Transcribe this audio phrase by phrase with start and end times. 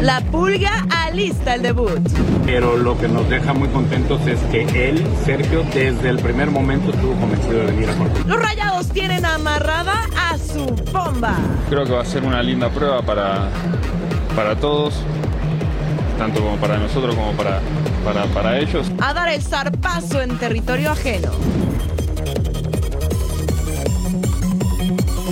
[0.00, 2.00] La pulga alista el debut.
[2.46, 6.92] Pero lo que nos deja muy contentos es que él, Sergio, desde el primer momento
[6.92, 8.24] estuvo convencido de venir a Portugal.
[8.26, 11.36] Los rayados tienen amarrada a su bomba.
[11.68, 13.48] Creo que va a ser una linda prueba para,
[14.34, 14.94] para todos,
[16.16, 17.60] tanto como para nosotros como para,
[18.02, 18.90] para, para ellos.
[19.02, 21.32] A dar el zarpazo en territorio ajeno.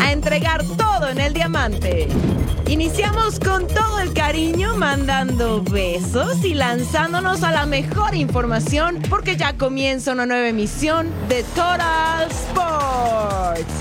[0.00, 2.08] A entregar todo en el diamante.
[2.68, 9.56] Iniciamos con todo el cariño, mandando besos y lanzándonos a la mejor información, porque ya
[9.56, 13.72] comienza una nueva emisión de Total Sports.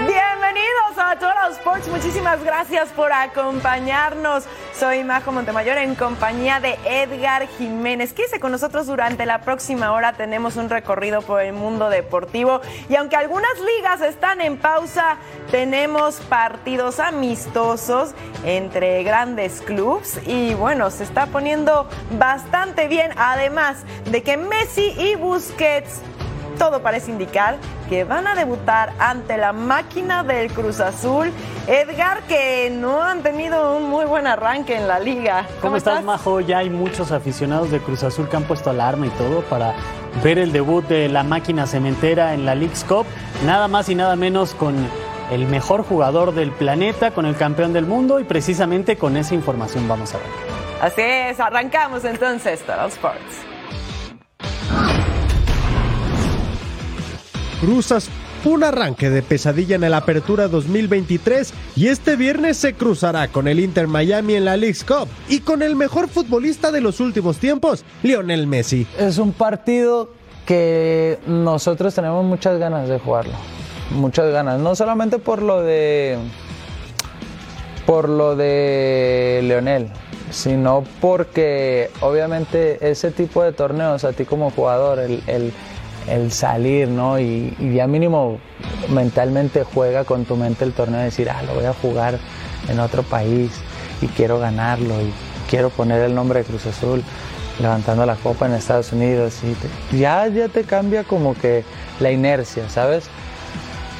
[0.00, 4.44] Bienvenidos a Total Sports, muchísimas gracias por acompañarnos.
[4.80, 8.14] Soy Majo Montemayor en compañía de Edgar Jiménez.
[8.14, 10.14] Quédese con nosotros durante la próxima hora.
[10.14, 15.18] Tenemos un recorrido por el mundo deportivo y aunque algunas ligas están en pausa,
[15.50, 21.86] tenemos partidos amistosos entre grandes clubes y bueno, se está poniendo
[22.18, 23.10] bastante bien.
[23.18, 26.00] Además de que Messi y Busquets
[26.60, 27.56] todo parece indicar
[27.88, 31.32] que van a debutar ante la máquina del Cruz Azul.
[31.66, 35.46] Edgar, que no han tenido un muy buen arranque en la liga.
[35.62, 36.40] ¿Cómo, estás, Majo?
[36.40, 39.74] Ya hay muchos aficionados de Cruz Azul que han puesto alarma y todo para
[40.22, 43.06] ver el debut de la máquina cementera en la League's Cup.
[43.46, 44.76] Nada más y nada menos con
[45.30, 49.88] el mejor jugador del planeta, con el campeón del mundo y precisamente con esa información
[49.88, 50.26] vamos a ver.
[50.82, 53.50] Así es, arrancamos entonces Total Sports.
[57.60, 58.08] Cruzas
[58.44, 63.60] un arranque de pesadilla en el Apertura 2023 y este viernes se cruzará con el
[63.60, 67.84] Inter Miami en la League's Cup y con el mejor futbolista de los últimos tiempos,
[68.02, 68.86] Lionel Messi.
[68.98, 70.10] Es un partido
[70.46, 73.34] que nosotros tenemos muchas ganas de jugarlo,
[73.90, 76.16] muchas ganas, no solamente por lo de
[77.84, 79.88] por lo de Leonel,
[80.30, 85.52] sino porque obviamente ese tipo de torneos a ti como jugador, el
[86.06, 87.18] el salir, ¿no?
[87.18, 88.38] Y, ya mínimo
[88.88, 92.18] mentalmente juega con tu mente el torneo, decir, ah, lo voy a jugar
[92.68, 93.52] en otro país
[94.00, 95.12] y quiero ganarlo y
[95.48, 97.02] quiero poner el nombre de Cruz Azul
[97.60, 99.40] levantando la copa en Estados Unidos
[99.92, 101.64] y ya, ya te cambia como que
[102.00, 103.04] la inercia, ¿sabes?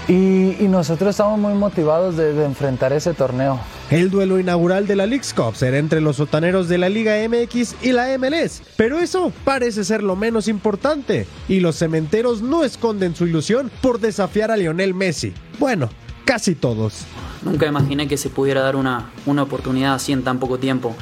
[0.08, 3.58] Y, nosotros estamos muy motivados de, de enfrentar ese torneo.
[3.90, 7.74] El duelo inaugural de la League's Cup será entre los sotaneros de la Liga MX
[7.82, 13.16] y la MLS, pero eso parece ser lo menos importante, y los cementeros no esconden
[13.16, 15.32] su ilusión por desafiar a Lionel Messi.
[15.58, 15.90] Bueno,
[16.24, 17.04] casi todos.
[17.42, 20.94] Nunca imaginé que se pudiera dar una, una oportunidad así en tan poco tiempo.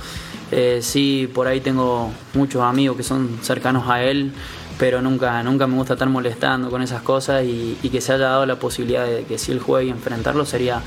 [0.51, 4.33] Eh, sí, por ahí tengo muchos amigos que son cercanos a él,
[4.79, 8.27] pero nunca, nunca me gusta estar molestando con esas cosas y, y, que se haya
[8.27, 10.83] dado la posibilidad de que si él juegue y enfrentarlo sería,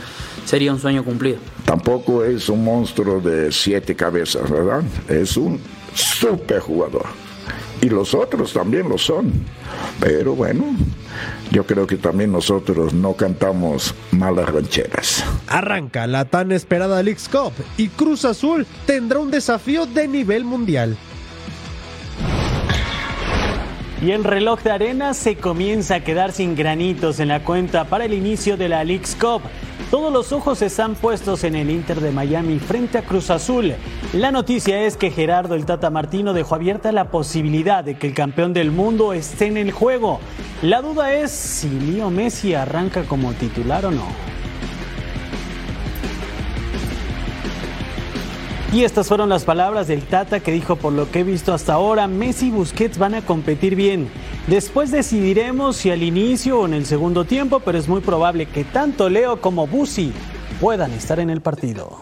[0.45, 1.37] sería un sueño cumplido.
[1.65, 4.81] Tampoco es un monstruo de siete cabezas, ¿verdad?
[5.09, 5.59] Es un
[5.93, 7.05] super jugador.
[7.81, 9.31] Y los otros también lo son.
[9.99, 10.63] Pero bueno,
[11.51, 15.25] yo creo que también nosotros no cantamos malas rancheras.
[15.47, 20.95] Arranca la tan esperada League's Cup y Cruz Azul tendrá un desafío de nivel mundial.
[24.01, 28.05] Y el reloj de arena se comienza a quedar sin granitos en la cuenta para
[28.05, 29.43] el inicio de la League's Cup.
[29.91, 33.73] Todos los ojos están puestos en el Inter de Miami frente a Cruz Azul.
[34.13, 38.15] La noticia es que Gerardo el Tata Martino dejó abierta la posibilidad de que el
[38.15, 40.19] campeón del mundo esté en el juego.
[40.63, 44.30] La duda es si Leo Messi arranca como titular o no.
[48.73, 51.73] Y estas fueron las palabras del Tata que dijo por lo que he visto hasta
[51.73, 54.09] ahora, Messi y Busquets van a competir bien.
[54.47, 58.63] Después decidiremos si al inicio o en el segundo tiempo, pero es muy probable que
[58.63, 60.13] tanto Leo como Busi
[60.61, 61.99] puedan estar en el partido.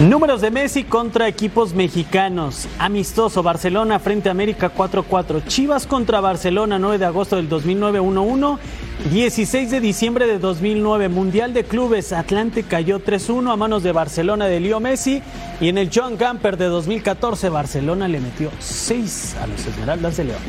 [0.00, 2.68] Números de Messi contra equipos mexicanos.
[2.78, 5.44] Amistoso Barcelona frente a América 4-4.
[5.46, 8.58] Chivas contra Barcelona 9 de agosto del 2009 1-1.
[9.04, 14.46] 16 de diciembre de 2009 Mundial de Clubes Atlante cayó 3-1 a manos de Barcelona
[14.46, 15.22] de Leo Messi.
[15.60, 20.24] Y en el John Gamper de 2014 Barcelona le metió 6 a los Esmeraldas de
[20.24, 20.42] León.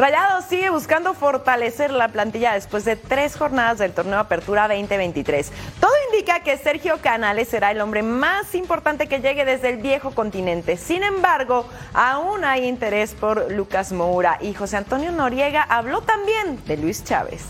[0.00, 5.52] Rayados sigue buscando fortalecer la plantilla después de tres jornadas del torneo Apertura 2023.
[5.78, 10.12] Todo indica que Sergio Canales será el hombre más importante que llegue desde el viejo
[10.12, 10.78] continente.
[10.78, 16.78] Sin embargo, aún hay interés por Lucas Moura y José Antonio Noriega habló también de
[16.78, 17.42] Luis Chávez.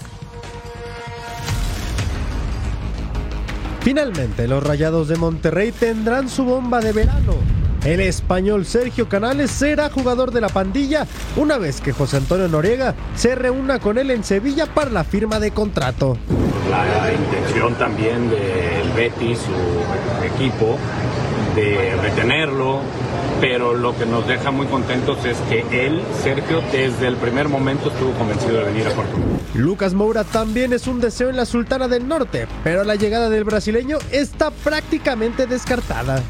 [3.83, 7.60] Finalmente, los Rayados de Monterrey tendrán su bomba de verano.
[7.85, 11.07] El español Sergio Canales será jugador de la pandilla
[11.37, 15.41] una vez que José Antonio Noriega se reúna con él en Sevilla para la firma
[15.41, 16.19] de contrato.
[16.71, 20.77] La intención también del Betis, su equipo,
[21.57, 22.81] de retenerlo,
[23.41, 27.91] pero lo que nos deja muy contentos es que él, Sergio, desde el primer momento
[27.91, 29.25] estuvo convencido de venir a Portugal.
[29.55, 33.45] Lucas Moura también es un deseo en la Sultana del Norte, pero la llegada del
[33.45, 36.23] brasileño está prácticamente descartada.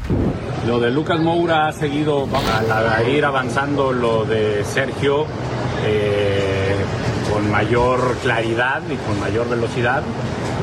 [0.67, 2.27] Lo de Lucas Moura ha seguido
[2.69, 5.25] a ir avanzando lo de Sergio
[5.83, 6.75] eh,
[7.31, 10.03] con mayor claridad y con mayor velocidad.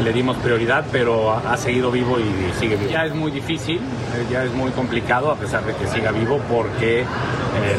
[0.05, 2.91] Le dimos prioridad, pero ha seguido vivo y sigue vivo.
[2.93, 6.41] Ya es muy difícil, eh, ya es muy complicado a pesar de que siga vivo
[6.49, 7.05] porque eh,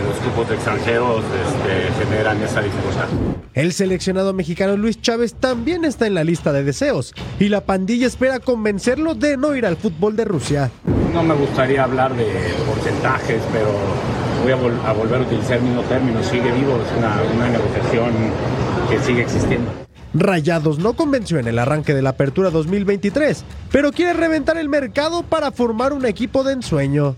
[0.05, 3.07] los grupos de extranjeros este, generan esa dificultad.
[3.53, 8.07] El seleccionado mexicano Luis Chávez también está en la lista de deseos y la pandilla
[8.07, 10.71] espera convencerlo de no ir al fútbol de Rusia.
[11.13, 12.25] No me gustaría hablar de
[12.67, 13.73] porcentajes, pero
[14.43, 16.21] voy a, volver a utilizar el mismo término.
[16.23, 18.11] Sigue vivo, es una, una negociación
[18.89, 19.71] que sigue existiendo.
[20.13, 25.23] Rayados no convenció en el arranque de la apertura 2023, pero quiere reventar el mercado
[25.23, 27.15] para formar un equipo de ensueño.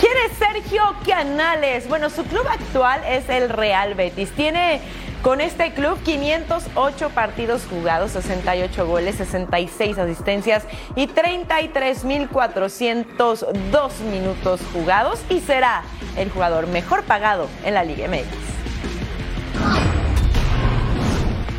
[0.00, 1.88] ¿Quién es Sergio Canales?
[1.88, 4.30] Bueno, su club actual es el Real Betis.
[4.30, 4.80] Tiene
[5.22, 10.62] con este club 508 partidos jugados, 68 goles, 66 asistencias
[10.94, 15.82] y 33.402 minutos jugados y será
[16.16, 18.26] el jugador mejor pagado en la Liga MX.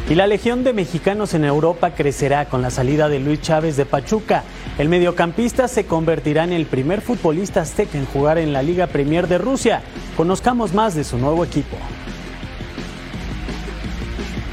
[0.10, 3.86] Y la legión de mexicanos en Europa crecerá con la salida de Luis Chávez de
[3.86, 4.44] Pachuca.
[4.80, 9.28] El mediocampista se convertirá en el primer futbolista azteca en jugar en la Liga Premier
[9.28, 9.84] de Rusia.
[10.18, 11.78] Conozcamos más de su nuevo equipo.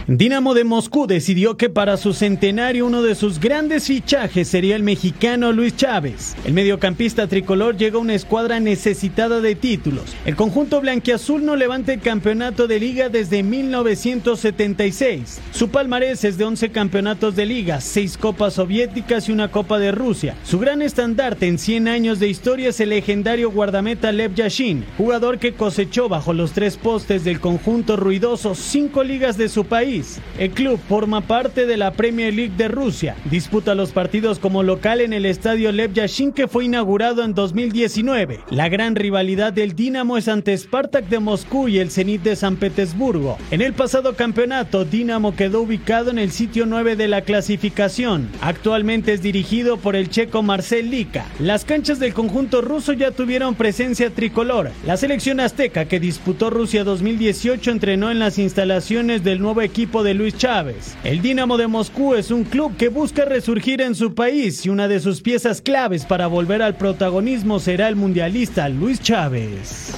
[0.08, 4.84] Dinamo de Moscú decidió que para su centenario uno de sus grandes fichajes sería el
[4.84, 6.36] mexicano Luis Chávez.
[6.44, 10.14] El mediocampista tricolor llega a una escuadra necesitada de títulos.
[10.24, 15.40] El conjunto blanquiazul no levanta el campeonato de liga desde 1976.
[15.50, 19.90] Su palmarés es de 11 campeonatos de liga, 6 copas soviéticas y una copa de
[19.90, 20.36] Rusia.
[20.44, 25.40] Su gran estandarte en 100 años de historia es el legendario guardameta Lev Yashin, jugador
[25.40, 29.95] que cosechó bajo los tres postes del conjunto ruidoso cinco ligas de su país
[30.38, 33.16] el club forma parte de la Premier League de Rusia.
[33.30, 38.40] Disputa los partidos como local en el estadio Lev Yashin que fue inaugurado en 2019.
[38.50, 42.56] La gran rivalidad del Dinamo es ante Spartak de Moscú y el Zenit de San
[42.56, 43.38] Petersburgo.
[43.50, 48.28] En el pasado campeonato, Dinamo quedó ubicado en el sitio 9 de la clasificación.
[48.42, 51.26] Actualmente es dirigido por el checo Marcel Lika.
[51.40, 54.70] Las canchas del conjunto ruso ya tuvieron presencia tricolor.
[54.84, 60.14] La selección azteca que disputó Rusia 2018 entrenó en las instalaciones del nuevo equipo de
[60.14, 60.96] Luis Chávez.
[61.04, 64.88] El Dinamo de Moscú es un club que busca resurgir en su país y una
[64.88, 69.94] de sus piezas claves para volver al protagonismo será el mundialista Luis Chávez.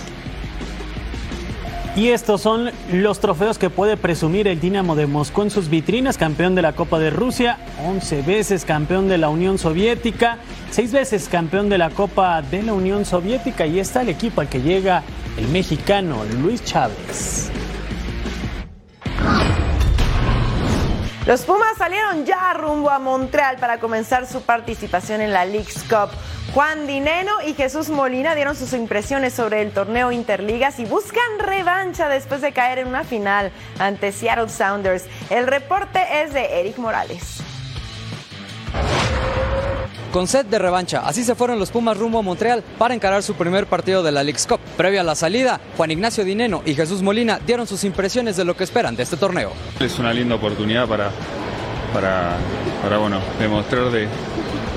[1.97, 6.19] Y estos son los trofeos que puede presumir el Dinamo de Moscú en sus vitrinas,
[6.19, 10.39] campeón de la Copa de Rusia, 11 veces campeón de la Unión Soviética,
[10.71, 14.49] 6 veces campeón de la Copa de la Unión Soviética y está el equipo al
[14.49, 15.03] que llega
[15.39, 17.51] el mexicano Luis Chávez.
[21.29, 26.09] Los Pumas salieron ya rumbo a Montreal para comenzar su participación en la League's Cup.
[26.55, 32.09] Juan Dineno y Jesús Molina dieron sus impresiones sobre el torneo Interligas y buscan revancha
[32.09, 35.05] después de caer en una final ante Seattle Sounders.
[35.29, 37.43] El reporte es de Eric Morales
[40.13, 41.03] con set de revancha.
[41.05, 44.23] Así se fueron los Pumas rumbo a Montreal para encarar su primer partido de la
[44.23, 44.61] League's Cup.
[44.77, 48.57] Previo a la salida, Juan Ignacio Dineno y Jesús Molina dieron sus impresiones de lo
[48.57, 49.53] que esperan de este torneo.
[49.81, 51.11] Es una linda oportunidad para,
[51.93, 52.37] para,
[52.83, 54.09] para bueno, demostrar de,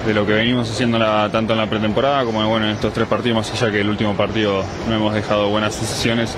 [0.06, 3.38] de lo que venimos haciendo tanto en la pretemporada como bueno, en estos tres partidos,
[3.38, 6.36] más allá que el último partido no hemos dejado buenas sensaciones.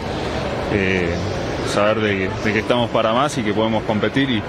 [0.73, 1.13] Eh,
[1.67, 4.41] saber de, que estamos para más y que podemos competir y,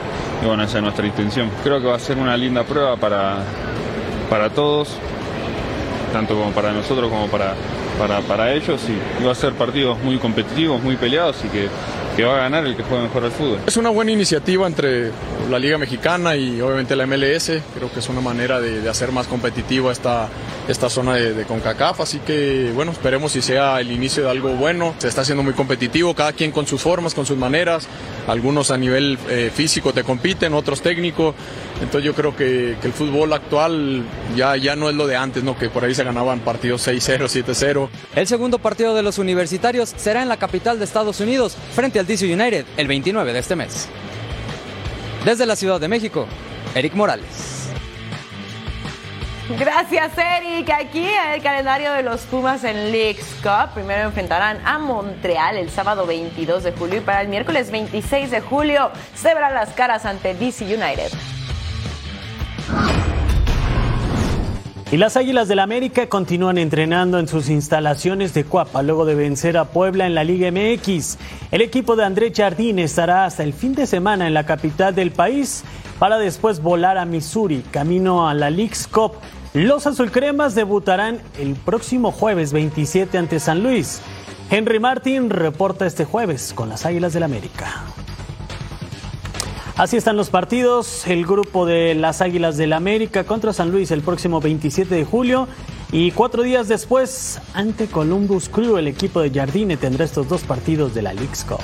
[0.44, 1.50] bueno, esa es nuestra intención.
[1.62, 3.38] Creo que va a ser una linda prueba para,
[4.28, 4.96] para todos,
[6.12, 7.54] tanto como para nosotros como para,
[7.98, 11.68] para, para ellos y va a ser partidos muy competitivos, muy peleados y que
[12.16, 13.58] que va a ganar el que juega mejor al fútbol.
[13.66, 15.10] Es una buena iniciativa entre
[15.50, 17.52] la Liga Mexicana y obviamente la MLS.
[17.74, 20.28] Creo que es una manera de, hacer más competitiva esta,
[20.68, 22.00] esta zona de, CONCACAF.
[22.00, 24.94] Así que, bueno, esperemos si sea el inicio de algo bueno.
[24.98, 27.88] Se está haciendo muy competitivo, cada quien con sus formas, con sus maneras.
[28.26, 31.34] Algunos a nivel eh, físico te compiten, otros técnico.
[31.80, 34.04] Entonces yo creo que, que, el fútbol actual
[34.36, 35.58] ya, ya no es lo de antes, ¿no?
[35.58, 37.88] que por ahí se ganaban partidos 6-0, 7-0.
[38.14, 42.03] El segundo partido de los universitarios será en la capital de Estados Unidos, frente al
[42.06, 43.88] DC United, el 29 de este mes.
[45.24, 46.26] Desde la Ciudad de México,
[46.74, 47.54] Eric Morales.
[49.58, 50.70] Gracias, Eric.
[50.70, 53.74] Aquí el calendario de los Pumas en Leagues Cup.
[53.74, 58.40] Primero enfrentarán a Montreal el sábado 22 de julio y para el miércoles 26 de
[58.40, 61.12] julio se verán las caras ante DC United.
[64.92, 69.56] Y las Águilas del América continúan entrenando en sus instalaciones de Cuapa luego de vencer
[69.56, 71.18] a Puebla en la Liga MX.
[71.50, 75.10] El equipo de André Jardín estará hasta el fin de semana en la capital del
[75.10, 75.64] país
[75.98, 79.14] para después volar a Missouri, camino a la League's Cup.
[79.54, 84.00] Los azulcremas debutarán el próximo jueves 27 ante San Luis.
[84.50, 87.84] Henry Martin reporta este jueves con las Águilas del América.
[89.76, 91.04] Así están los partidos.
[91.08, 95.48] El grupo de las Águilas del América contra San Luis el próximo 27 de julio.
[95.90, 100.94] Y cuatro días después, ante Columbus Crew, el equipo de Jardine tendrá estos dos partidos
[100.94, 101.60] de la League's Cup.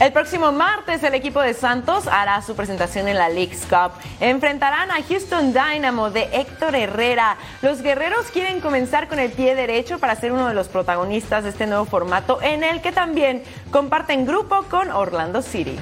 [0.00, 3.90] El próximo martes el equipo de Santos hará su presentación en la League's Cup.
[4.20, 7.36] Enfrentarán a Houston Dynamo de Héctor Herrera.
[7.62, 11.50] Los guerreros quieren comenzar con el pie derecho para ser uno de los protagonistas de
[11.50, 15.76] este nuevo formato en el que también comparten grupo con Orlando City.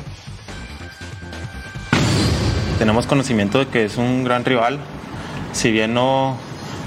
[2.79, 4.79] Tenemos conocimiento de que es un gran rival,
[5.53, 6.39] si bien no,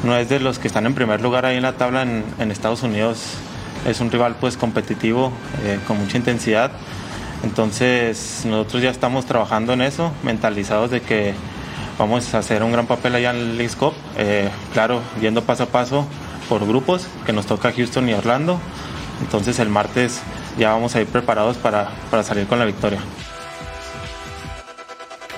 [0.03, 2.81] no es de los que están en primer lugar ahí en la tabla en, Estados
[2.81, 3.36] Unidos,
[3.86, 5.31] es un rival pues competitivo,
[5.63, 6.71] eh, con mucha intensidad
[7.43, 11.34] entonces nosotros ya estamos trabajando en eso, mentalizados de que
[11.98, 15.63] vamos a hacer un gran papel allá en el League Cup, eh, claro, yendo paso
[15.63, 16.05] a paso
[16.50, 18.60] por grupos, que nos toca Houston y Orlando.
[19.22, 20.22] Entonces el martes
[20.58, 23.00] ya vamos a ir preparados para, para salir con la victoria.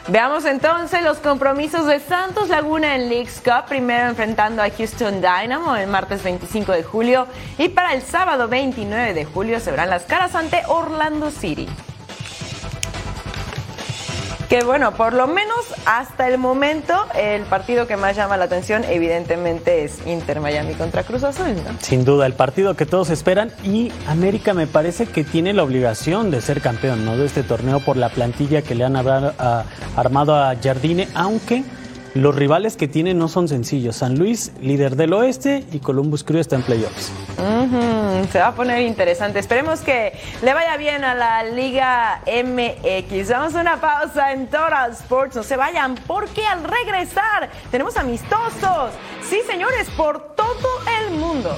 [0.08, 5.76] Veamos entonces los compromisos de Santos Laguna en Leagues Cup, primero enfrentando a Houston Dynamo
[5.76, 7.28] el martes 25 de julio
[7.58, 11.68] y para el sábado 29 de julio se verán las caras ante Orlando City
[14.52, 18.84] que bueno, por lo menos hasta el momento el partido que más llama la atención
[18.84, 21.78] evidentemente es Inter Miami contra Cruz Azul, ¿no?
[21.80, 26.32] Sin duda, el partido que todos esperan y América me parece que tiene la obligación
[26.32, 27.16] de ser campeón, ¿no?
[27.16, 31.64] De este torneo por la plantilla que le han armado a Jardine, aunque
[32.14, 33.96] los rivales que tiene no son sencillos.
[33.96, 37.12] San Luis, líder del oeste, y Columbus Crew está en playoffs.
[38.32, 39.40] Se va a poner interesante.
[39.40, 43.30] Esperemos que le vaya bien a la Liga MX.
[43.30, 45.36] Vamos a una pausa en Total Sports.
[45.36, 48.92] No se vayan porque al regresar tenemos amistosos.
[49.28, 51.56] Sí, señores, por todo el mundo.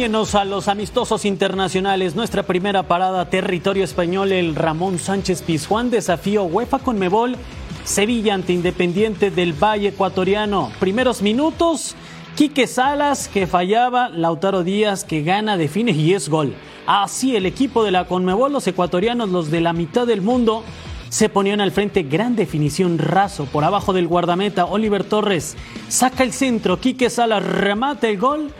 [0.00, 2.14] Acompáñenos a los amistosos internacionales.
[2.14, 7.36] Nuestra primera parada, territorio español, el Ramón Sánchez Pizjuán, desafío UEFA con Mebol,
[7.84, 10.72] Sevilla ante Independiente del Valle Ecuatoriano.
[10.80, 11.96] Primeros minutos,
[12.34, 16.54] Quique Salas que fallaba, Lautaro Díaz que gana, define y es gol.
[16.86, 20.64] Así el equipo de la Conmebol, los ecuatorianos, los de la mitad del mundo,
[21.10, 26.32] se ponían al frente, gran definición, raso, por abajo del guardameta, Oliver Torres saca el
[26.32, 28.50] centro, Quique Salas remata el gol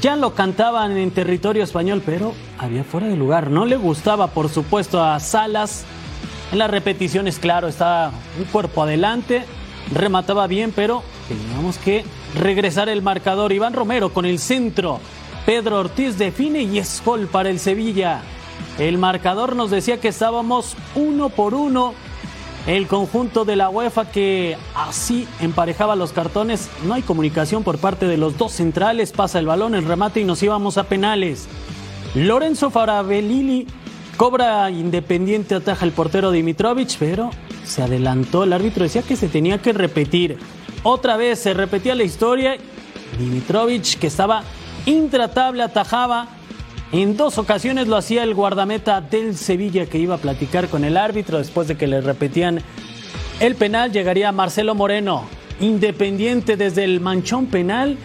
[0.00, 3.50] ya lo cantaban en territorio español, pero había fuera de lugar.
[3.50, 5.84] No le gustaba, por supuesto, a Salas.
[6.52, 9.44] En las repeticiones, claro, estaba un cuerpo adelante,
[9.92, 12.04] remataba bien, pero teníamos que
[12.34, 13.52] regresar el marcador.
[13.52, 15.00] Iván Romero con el centro.
[15.46, 18.20] Pedro Ortiz define y es gol para el Sevilla.
[18.78, 21.94] El marcador nos decía que estábamos uno por uno
[22.66, 26.68] el conjunto de la UEFA que así emparejaba los cartones.
[26.84, 29.12] No hay comunicación por parte de los dos centrales.
[29.12, 31.48] Pasa el balón, el remate y nos íbamos a penales.
[32.14, 33.66] Lorenzo Farabellini
[34.16, 37.30] cobra independiente, ataja el portero Dimitrovic, pero
[37.64, 38.44] se adelantó.
[38.44, 40.38] El árbitro decía que se tenía que repetir.
[40.82, 42.56] Otra vez se repetía la historia.
[43.18, 44.42] Dimitrovic que estaba
[44.86, 46.28] intratable, atajaba.
[46.90, 50.96] En dos ocasiones lo hacía el guardameta del Sevilla que iba a platicar con el
[50.96, 52.62] árbitro después de que le repetían
[53.40, 53.92] el penal.
[53.92, 55.24] Llegaría Marcelo Moreno,
[55.60, 57.98] independiente desde el manchón penal.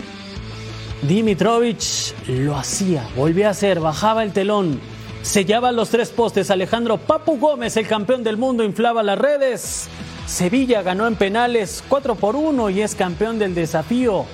[1.03, 1.79] Dimitrovic
[2.27, 4.81] lo hacía, volvía a hacer, bajaba el telón,
[5.21, 6.51] sellaba los tres postes.
[6.51, 9.87] Alejandro Papu Gómez, el campeón del mundo, inflaba las redes.
[10.27, 14.25] Sevilla ganó en penales 4 por 1 y es campeón del desafío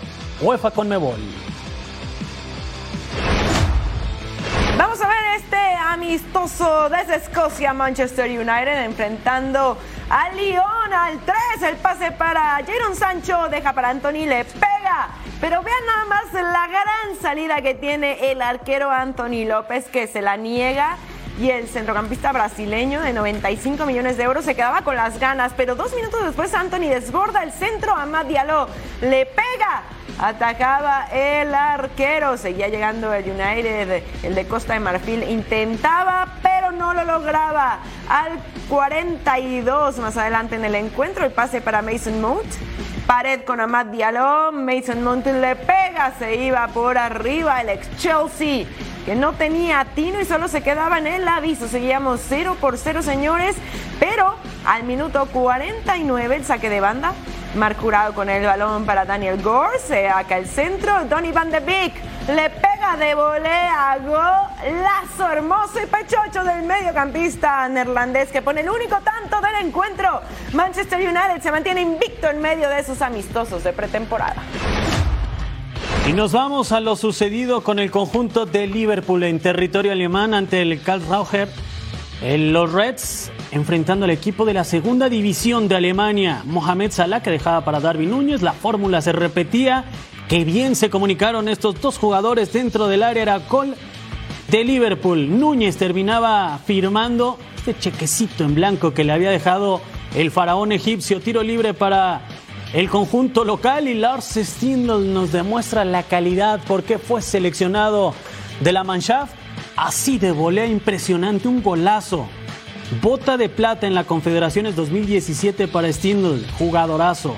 [0.42, 1.20] UEFA Conmebol.
[4.80, 9.78] Vamos a ver este amistoso desde Escocia, Manchester United, enfrentando
[10.10, 11.36] a Lyon al 3.
[11.64, 15.10] El pase para Jaron Sancho, deja para Anthony, le pega.
[15.42, 20.22] Pero vean nada más la gran salida que tiene el arquero Anthony López, que se
[20.22, 20.96] la niega
[21.42, 25.76] y el centrocampista brasileño de 95 millones de euros se quedaba con las ganas, pero
[25.76, 28.70] dos minutos después Anthony desborda el centro a Diallo,
[29.02, 29.84] le pega,
[30.20, 36.94] atacaba el arquero, seguía llegando el United, el de Costa de Marfil, intentaba, pero no
[36.94, 37.80] lo lograba.
[38.10, 42.48] Al 42 más adelante en el encuentro, el pase para Mason Mount.
[43.08, 48.68] Pared con Amad Diallo, Mason Mount le pega, se iba por arriba el ex Chelsea
[49.06, 51.68] que no tenía tino y solo se quedaba en el aviso.
[51.68, 53.56] Seguíamos 0 por 0, señores.
[54.00, 54.36] Pero
[54.66, 57.14] al minuto 49, el saque de banda.
[57.56, 59.80] Marcurado con el balón para Daniel Gore.
[59.80, 61.06] Se acá el centro.
[61.06, 61.94] Donny Van de Beek
[62.28, 63.98] le pega de volea.
[64.00, 70.22] Golazo hermoso y pechocho del mediocampista neerlandés que pone el único tanto del encuentro.
[70.54, 74.44] Manchester United se mantiene invicto en medio de sus amistosos de pretemporada.
[76.08, 80.62] Y nos vamos a lo sucedido con el conjunto de Liverpool en territorio alemán ante
[80.62, 81.50] el Karl Raucher.
[82.22, 87.66] Los Reds enfrentando al equipo de la segunda división de Alemania, Mohamed Salah, que dejaba
[87.66, 88.42] para Darwin Núñez.
[88.42, 89.86] La fórmula se repetía.
[90.28, 93.24] Qué bien se comunicaron estos dos jugadores dentro del área.
[93.24, 93.74] Era Cole
[94.50, 95.40] de Liverpool.
[95.40, 99.82] Núñez terminaba firmando este chequecito en blanco que le había dejado
[100.16, 101.20] el faraón egipcio.
[101.20, 102.22] Tiro libre para
[102.74, 108.14] el conjunto local y Lars Stindl nos demuestra la calidad porque fue seleccionado
[108.60, 109.34] de la Mannschaft.
[109.76, 112.28] Así de volea impresionante, un golazo.
[113.02, 117.36] Bota de plata en la Confederaciones 2017 para Stindl, jugadorazo.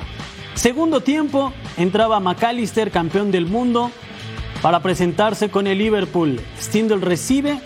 [0.53, 3.91] Segundo tiempo, entraba McAllister, campeón del mundo,
[4.61, 6.39] para presentarse con el Liverpool.
[6.57, 7.59] Stindl recibe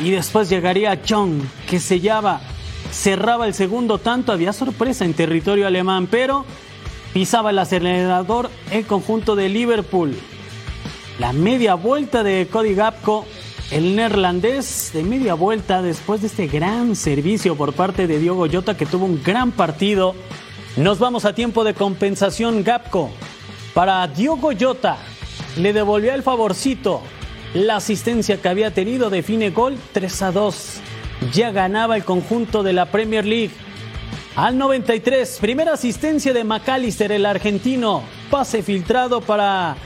[0.00, 2.40] y después llegaría John, que sellaba,
[2.92, 4.30] cerraba el segundo tanto.
[4.30, 6.44] Había sorpresa en territorio alemán, pero
[7.12, 10.16] pisaba el acelerador el conjunto de Liverpool.
[11.18, 13.26] La media vuelta de Cody Gapco,
[13.70, 18.76] el neerlandés de media vuelta después de este gran servicio por parte de Diogo Jota
[18.76, 20.14] que tuvo un gran partido.
[20.76, 23.10] Nos vamos a tiempo de compensación Gapco.
[23.74, 24.98] Para Diogo Jota
[25.56, 27.02] le devolvió el favorcito.
[27.54, 30.80] La asistencia que había tenido define gol 3 a 2.
[31.32, 33.52] Ya ganaba el conjunto de la Premier League.
[34.36, 38.02] Al 93, primera asistencia de McAllister, el argentino.
[38.30, 39.76] Pase filtrado para.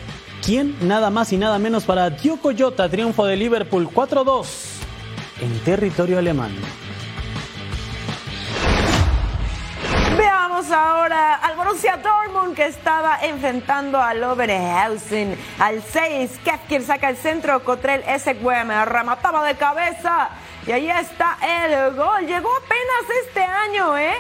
[0.51, 4.47] Nada más y nada menos para Diogo Jota, triunfo de Liverpool 4-2
[5.43, 6.51] en territorio alemán.
[10.19, 15.39] Veamos ahora al Borussia Dortmund que estaba enfrentando al Oberhausen.
[15.61, 18.03] Al 6, Kefkir saca el centro, Cotrell
[18.67, 20.31] me remataba de cabeza.
[20.67, 22.27] Y ahí está el gol.
[22.27, 24.15] Llegó apenas este año, ¿eh?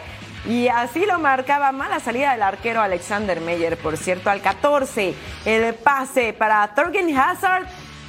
[0.46, 5.14] Y así lo marcaba mala salida del arquero Alexander Meyer, por cierto, al 14.
[5.44, 7.66] El pase para Thorgen Hazard.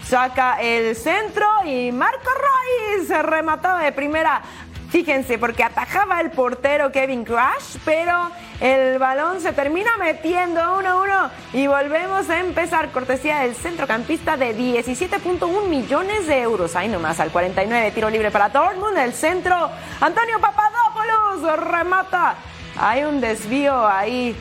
[0.07, 4.41] Saca el centro y Marco Reis se remataba de primera
[4.91, 11.65] Fíjense, porque atajaba el portero Kevin Crash, pero el balón se termina metiendo 1-1 y
[11.65, 12.91] volvemos a empezar.
[12.91, 16.75] Cortesía del centrocampista de 17.1 millones de euros.
[16.75, 18.97] Ahí nomás, al 49, tiro libre para Dortmund.
[18.97, 20.41] El centro, Antonio
[21.31, 22.35] Papadopoulos remata.
[22.77, 24.35] Hay un desvío ahí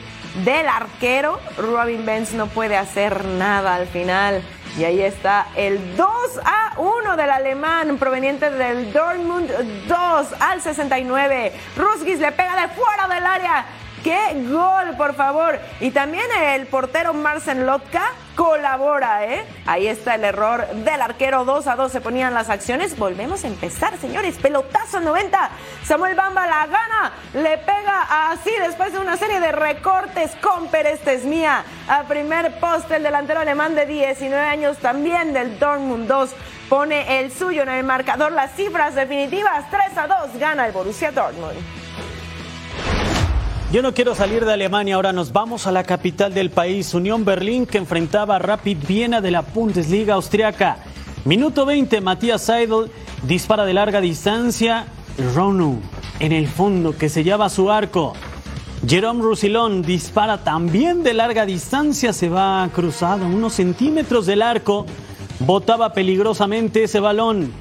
[0.44, 1.40] del arquero.
[1.58, 4.42] Robin Benz no puede hacer nada al final.
[4.78, 6.08] Y ahí está el 2
[6.44, 9.50] a 1 del alemán proveniente del Dortmund
[9.88, 11.52] 2 al 69.
[11.76, 13.66] Rusgis le pega de fuera del área
[14.02, 15.58] ¡Qué gol, por favor!
[15.80, 18.02] Y también el portero Marcen Lotka
[18.34, 19.44] colabora, ¿eh?
[19.66, 21.44] Ahí está el error del arquero.
[21.44, 22.96] 2 a 2 se ponían las acciones.
[22.96, 24.38] Volvemos a empezar, señores.
[24.38, 25.50] Pelotazo 90.
[25.84, 27.12] Samuel Bamba la gana.
[27.34, 31.64] Le pega así después de una serie de recortes con Pérez Tesmía.
[31.86, 36.30] A primer poste el delantero alemán de 19 años también del Dortmund 2
[36.70, 38.32] pone el suyo en el marcador.
[38.32, 41.58] Las cifras definitivas 3 a 2 gana el Borussia Dortmund.
[43.72, 47.24] Yo no quiero salir de Alemania, ahora nos vamos a la capital del país, Unión
[47.24, 50.78] Berlín, que enfrentaba a Rapid Viena de la Bundesliga austriaca.
[51.24, 52.90] Minuto 20, Matías Seidel
[53.22, 54.86] dispara de larga distancia,
[55.36, 55.80] Ronu
[56.18, 58.14] en el fondo que sellaba su arco.
[58.84, 64.84] Jerome Roussillon dispara también de larga distancia, se va cruzado unos centímetros del arco,
[65.38, 67.52] botaba peligrosamente ese balón.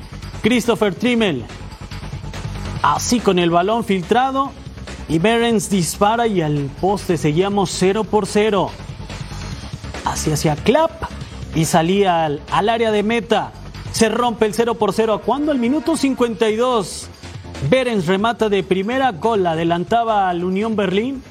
[0.41, 1.45] Christopher Trimmel,
[2.81, 4.53] así con el balón filtrado,
[5.09, 8.69] y Berens dispara y al poste seguíamos 0 por 0.
[10.05, 10.91] Así hacia Clap
[11.55, 13.51] y salía al, al, área de meta.
[13.91, 17.09] Se rompe el 0 por 0 cuando al minuto 52
[17.69, 21.23] Berens remata de primera gol, adelantaba al Unión Berlín.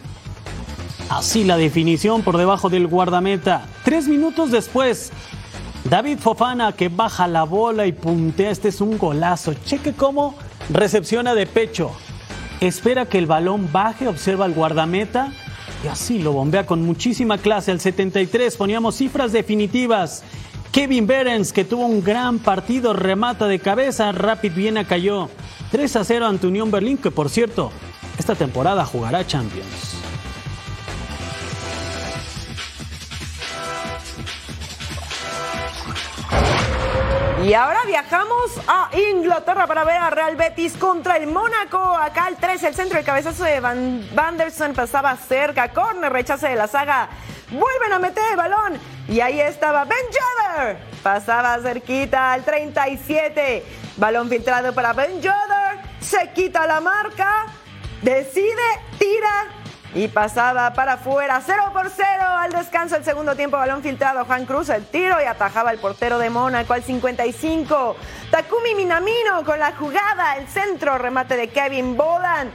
[1.09, 3.65] Así la definición por debajo del guardameta.
[3.85, 5.11] Tres minutos después,
[5.85, 8.51] David Fofana que baja la bola y puntea.
[8.51, 9.55] Este es un golazo.
[9.55, 10.35] Cheque cómo
[10.69, 11.93] recepciona de pecho
[12.61, 15.33] espera que el balón baje, observa al guardameta
[15.85, 17.71] y así lo bombea con muchísima clase.
[17.71, 20.25] Al 73 poníamos cifras definitivas.
[20.73, 24.13] Kevin Berens, que tuvo un gran partido, remata de cabeza.
[24.13, 25.29] Rapid Viena cayó
[25.71, 27.73] 3 a 0 ante Unión Berlín, que por cierto,
[28.19, 30.08] esta temporada jugará Champions.
[37.49, 41.79] Y ahora viajamos a Inglaterra para ver a Real Betis contra el Mónaco.
[41.79, 45.73] Acá el 3, el centro, el cabezazo de Van Vanderson pasaba cerca.
[45.73, 47.09] Corner, rechace de la saga.
[47.51, 48.79] Vuelven a meter el balón.
[49.09, 50.77] Y ahí estaba Ben Joder.
[51.03, 53.65] Pasaba cerquita al 37.
[53.97, 55.81] Balón filtrado para Ben Joder.
[56.01, 57.47] Se quita la marca.
[58.03, 58.53] Decide,
[58.99, 59.47] tira
[59.95, 62.07] y pasaba para afuera, 0 por 0
[62.39, 66.19] al descanso el segundo tiempo, balón filtrado, Juan Cruz el tiro y atajaba el portero
[66.19, 67.97] de Mónaco al 55.
[68.31, 72.51] Takumi Minamino con la jugada, el centro, remate de Kevin Bolan.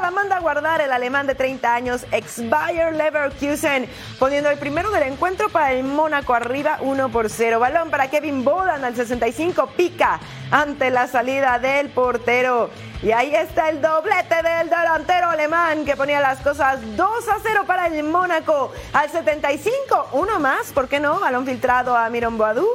[0.00, 4.90] La manda a guardar el alemán de 30 años, ex Bayer Leverkusen, poniendo el primero
[4.90, 7.58] del encuentro para el Mónaco arriba 1 por 0.
[7.58, 12.70] Balón para Kevin Bolan al 65, pica ante la salida del portero.
[13.02, 17.64] Y ahí está el doblete del delantero alemán que ponía las cosas 2 a 0
[17.66, 18.72] para el Mónaco.
[18.92, 21.20] Al 75, uno más, ¿por qué no?
[21.20, 22.66] Balón filtrado a Miron Boadú.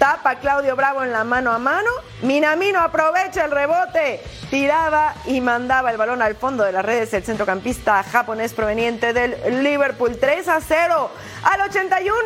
[0.00, 1.90] Tapa Claudio Bravo en la mano a mano.
[2.22, 4.22] Minamino aprovecha el rebote.
[4.48, 9.62] Tiraba y mandaba el balón al fondo de las redes el centrocampista japonés proveniente del
[9.62, 10.16] Liverpool.
[10.18, 11.10] 3 a 0
[11.42, 12.20] al 81.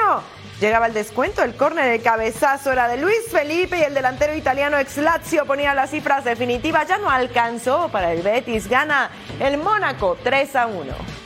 [0.60, 4.78] Llegaba el descuento, el córner, el cabezazo era de Luis Felipe y el delantero italiano
[4.78, 6.87] ex Lazio ponía las cifras definitivas.
[6.87, 8.68] Ya no alcanzó para el Betis.
[8.68, 9.10] Gana
[9.40, 11.23] el Mónaco 3 a 1.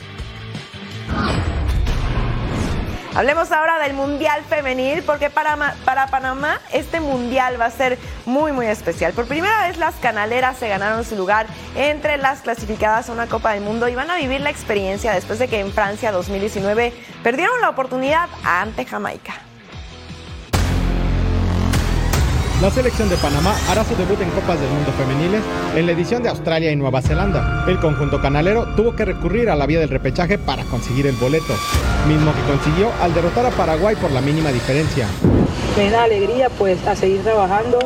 [3.15, 8.53] Hablemos ahora del Mundial Femenil, porque para, para, Panamá este Mundial va a ser muy,
[8.53, 9.13] muy especial.
[9.13, 13.55] Por primera vez las canaleras se ganaron su lugar entre las clasificadas a una Copa
[13.55, 16.93] del Mundo y van a vivir la experiencia después de que en Francia 2019
[17.23, 19.48] perdieron la oportunidad ante Jamaica.
[22.61, 25.43] La selección de Panamá hará su debut en Copas del Mundo Femeniles
[25.77, 27.65] en la edición de Australia y Nueva Zelanda.
[27.69, 31.55] El conjunto canalero tuvo que recurrir a la vía del repechaje para conseguir el boleto,
[32.09, 35.07] mismo que consiguió al derrotar a Paraguay por la mínima diferencia.
[35.77, 37.79] Me da alegría pues a seguir trabajando.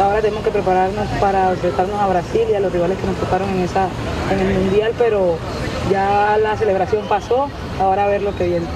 [0.00, 3.50] Ahora tenemos que prepararnos para enfrentarnos a Brasil y a los rivales que nos tocaron
[3.50, 3.88] en, esa,
[4.32, 5.36] en el Mundial, pero
[5.90, 8.66] ya la celebración pasó, ahora a ver lo que viene.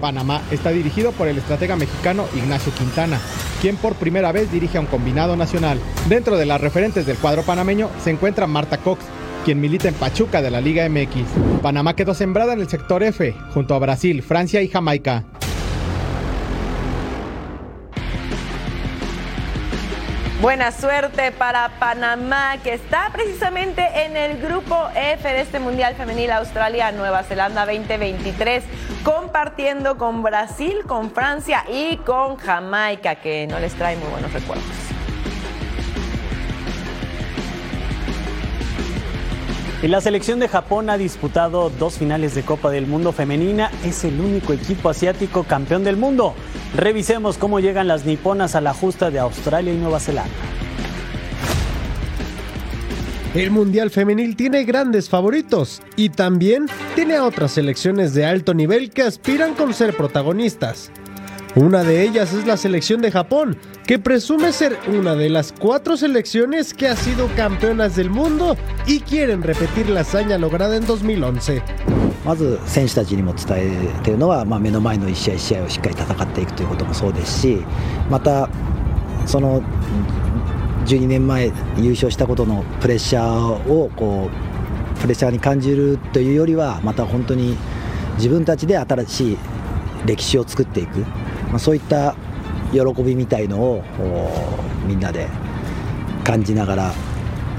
[0.00, 3.20] Panamá está dirigido por el estratega mexicano Ignacio Quintana,
[3.60, 5.78] quien por primera vez dirige a un combinado nacional.
[6.08, 9.04] Dentro de las referentes del cuadro panameño se encuentra Marta Cox,
[9.44, 11.60] quien milita en Pachuca de la Liga MX.
[11.62, 15.24] Panamá quedó sembrada en el sector F, junto a Brasil, Francia y Jamaica.
[20.40, 26.30] Buena suerte para Panamá, que está precisamente en el grupo F de este Mundial Femenil
[26.30, 28.62] Australia-Nueva Zelanda 2023,
[29.02, 34.64] compartiendo con Brasil, con Francia y con Jamaica, que no les trae muy buenos recuerdos.
[39.82, 43.72] Y la selección de Japón ha disputado dos finales de Copa del Mundo femenina.
[43.84, 46.34] Es el único equipo asiático campeón del mundo.
[46.74, 50.30] Revisemos cómo llegan las niponas a la justa de Australia y Nueva Zelanda.
[53.34, 58.90] El Mundial Femenil tiene grandes favoritos y también tiene a otras selecciones de alto nivel
[58.90, 60.90] que aspiran con ser protagonistas.
[61.55, 65.97] Una de ellas es la selección de Japón, que presume ser una de las cuatro
[65.97, 71.61] selecciones que ha sido campeonas del mundo y quieren repetir la hazaña lograda en 2011.
[72.25, 77.65] まず選手たちにも伝えているのは、まあ、目の前の一試合一試合をしっかり戦っていくということもそうですし
[78.09, 78.49] また
[79.25, 79.61] その
[80.85, 87.57] 12年前優勝したことのプレッシャーをこう プレッシャーに感じるというよりはまた本当に
[88.15, 89.37] 自分たちで新しい
[90.05, 91.05] 歴史を作っていく、
[91.48, 92.14] まあ、そういった
[92.72, 93.84] 喜びみたいのを
[94.86, 95.28] みんなで
[96.24, 96.92] 感じながら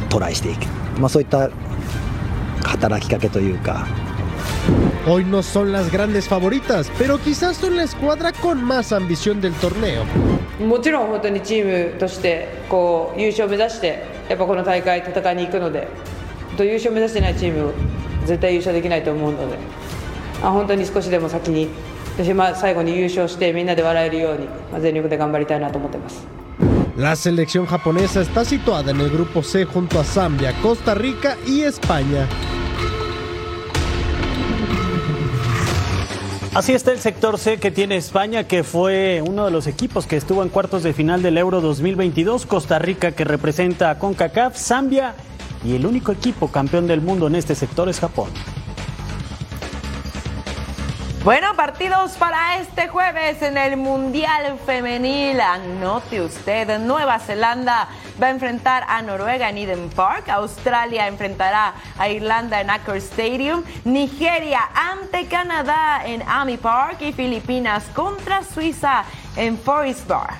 [0.10, 0.66] トライしていく、
[1.00, 1.50] まあ、そういった
[2.64, 3.88] 働きかけというか
[5.06, 9.54] Hoy no son las grandes favoritas, pero quizás son la escuadra con más ambición del
[9.54, 10.06] torneo.
[10.60, 15.88] もちろん本当にチームとしてこう優勝を目指してやっぱこの大会戦いに行くので
[16.58, 17.74] と優勝を目指してないチーム
[18.26, 19.58] 絶対優勝できないと思うので
[20.44, 21.70] あ本当に少しでも先に
[22.19, 26.27] 私まあ最後に優勝してみんなで笑えるように、まあ、全力で頑張りたいなと思ってます。
[26.97, 32.29] La selección japonesa está situada en el grupo C junto a Zambia, Costa Rica y España.
[36.55, 40.17] Así está el sector C que tiene España, que fue uno de los equipos que
[40.17, 45.17] estuvo en cuartos de final del Euro 2022, Costa Rica que representa a CONCACAF, Zambia
[45.65, 48.29] y el único equipo campeón del mundo en este sector es Japón.
[51.24, 55.42] Bueno, partidos para este jueves en el Mundial Femenil.
[55.42, 57.90] Anote usted, Nueva Zelanda
[58.22, 63.64] va a enfrentar a Noruega en Eden Park, Australia enfrentará a Irlanda en Acker Stadium,
[63.84, 69.04] Nigeria ante Canadá en Army Park y Filipinas contra Suiza
[69.36, 70.36] en Forest Bar.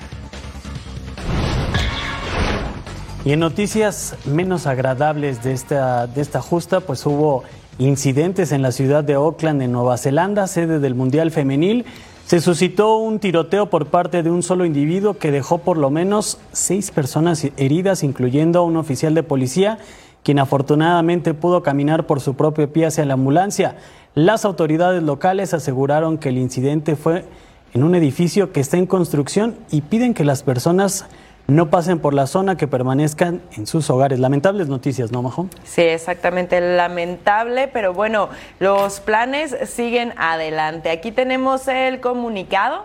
[3.26, 7.44] Y en noticias menos agradables de esta, de esta justa, pues hubo
[7.80, 11.86] incidentes en la ciudad de Auckland, en Nueva Zelanda, sede del Mundial Femenil.
[12.26, 16.38] Se suscitó un tiroteo por parte de un solo individuo que dejó por lo menos
[16.52, 19.78] seis personas heridas, incluyendo a un oficial de policía,
[20.22, 23.76] quien afortunadamente pudo caminar por su propio pie hacia la ambulancia.
[24.14, 27.24] Las autoridades locales aseguraron que el incidente fue
[27.72, 31.06] en un edificio que está en construcción y piden que las personas
[31.50, 34.18] no pasen por la zona, que permanezcan en sus hogares.
[34.18, 35.48] Lamentables noticias, ¿no, Majo?
[35.64, 40.90] Sí, exactamente, lamentable, pero bueno, los planes siguen adelante.
[40.90, 42.84] Aquí tenemos el comunicado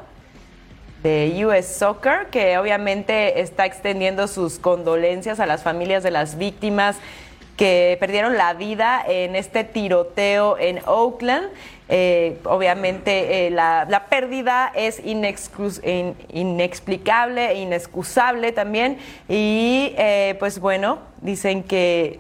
[1.04, 6.98] de US Soccer, que obviamente está extendiendo sus condolencias a las familias de las víctimas
[7.58, 11.48] que perdieron la vida en este tiroteo en Oakland.
[11.88, 18.98] Eh, obviamente eh, la, pérdida es inexplicable e inexcusable también
[19.30, 22.20] y eh, pues bueno, dicen que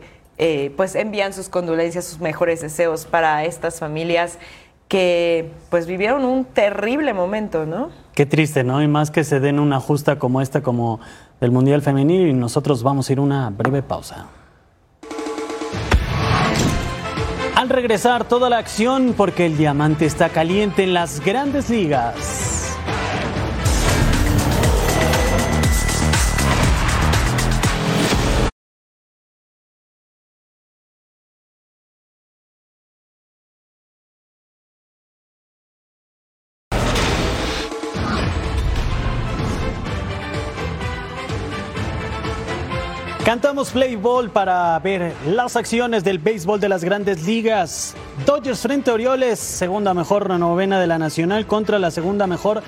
[0.76, 4.38] pues envían sus condolencias, sus mejores deseos para estas familias
[4.90, 7.90] que pues vivieron un terrible momento, ¿no?
[8.14, 8.84] Qué triste, ¿no?
[8.84, 11.00] Y más que se den una justa como esta, como
[11.40, 14.28] del Mundial Femenil y nosotros vamos a ir una breve pausa.
[17.70, 22.55] Regresar toda la acción porque el diamante está caliente en las grandes ligas.
[43.26, 47.96] Cantamos Play Ball para ver las acciones del béisbol de las grandes ligas.
[48.24, 52.62] Dodgers frente a Orioles, segunda mejor novena de la Nacional contra la segunda mejor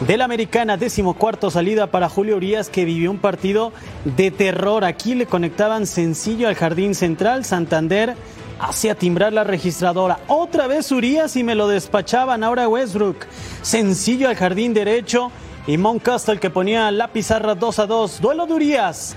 [0.00, 0.76] de la Americana.
[0.76, 3.72] Décimo cuarto salida para Julio Urias que vivió un partido
[4.04, 4.84] de terror.
[4.84, 7.44] Aquí le conectaban sencillo al jardín central.
[7.44, 8.16] Santander
[8.58, 10.18] hacía timbrar la registradora.
[10.26, 12.42] Otra vez Urias y me lo despachaban.
[12.42, 13.26] Ahora Westbrook.
[13.62, 15.30] Sencillo al jardín derecho.
[15.68, 18.20] Y Moncastle que ponía la pizarra 2 a 2.
[18.20, 19.14] Duelo de Urias.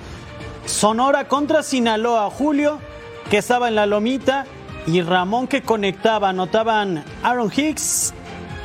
[0.66, 2.30] Sonora contra Sinaloa.
[2.30, 2.80] Julio,
[3.30, 4.46] que estaba en la lomita,
[4.88, 6.30] y Ramón que conectaba.
[6.30, 8.14] Anotaban Aaron Hicks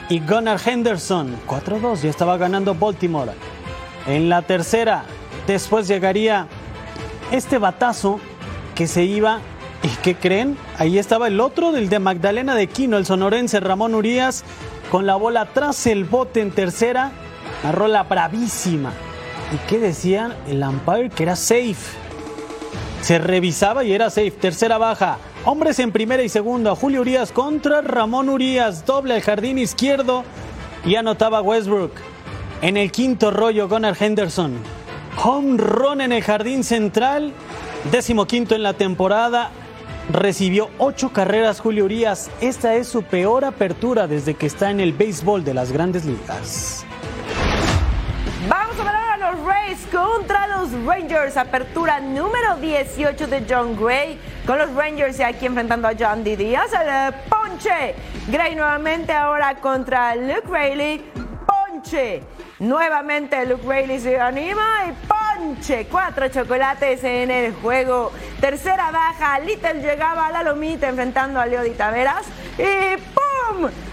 [0.08, 1.36] y Gunnar Henderson.
[1.46, 3.32] 4-2, ya estaba ganando Baltimore.
[4.06, 5.04] En la tercera,
[5.46, 6.46] después llegaría
[7.30, 8.20] este batazo
[8.74, 9.40] que se iba.
[9.82, 10.56] ¿Y qué creen?
[10.78, 14.44] Ahí estaba el otro del de Magdalena de Quino, el sonorense Ramón Urias,
[14.90, 17.12] con la bola tras el bote en tercera.
[17.62, 18.92] Una rola bravísima.
[19.52, 20.34] ¿Y qué decían?
[20.46, 21.76] El umpire que era safe.
[23.00, 24.32] Se revisaba y era safe.
[24.32, 25.18] Tercera baja.
[25.44, 26.74] Hombres en primera y segunda.
[26.74, 28.84] Julio Urias contra Ramón Urias.
[28.84, 30.24] Doble al jardín izquierdo.
[30.84, 31.92] Y anotaba Westbrook.
[32.60, 34.56] En el quinto rollo, Gunnar Henderson.
[35.24, 37.32] Home run en el jardín central.
[37.90, 39.50] Décimo quinto en la temporada.
[40.12, 42.30] Recibió ocho carreras Julio Urias.
[42.40, 46.84] Esta es su peor apertura desde que está en el béisbol de las grandes ligas.
[49.98, 51.36] Contra los Rangers.
[51.36, 54.18] Apertura número 18 de John Gray.
[54.46, 56.36] Con los Rangers y aquí enfrentando a John D.
[56.36, 56.70] Díaz.
[56.72, 57.94] El ponche.
[58.28, 61.02] Gray nuevamente ahora contra Luke Rayleigh.
[61.46, 62.22] Ponche.
[62.60, 65.86] Nuevamente Luke Rayleigh se anima y ponche.
[65.90, 68.12] Cuatro chocolates en el juego.
[68.40, 69.40] Tercera baja.
[69.40, 72.26] Little llegaba a la lomita enfrentando a Leo Di Taveras.
[72.56, 73.18] Y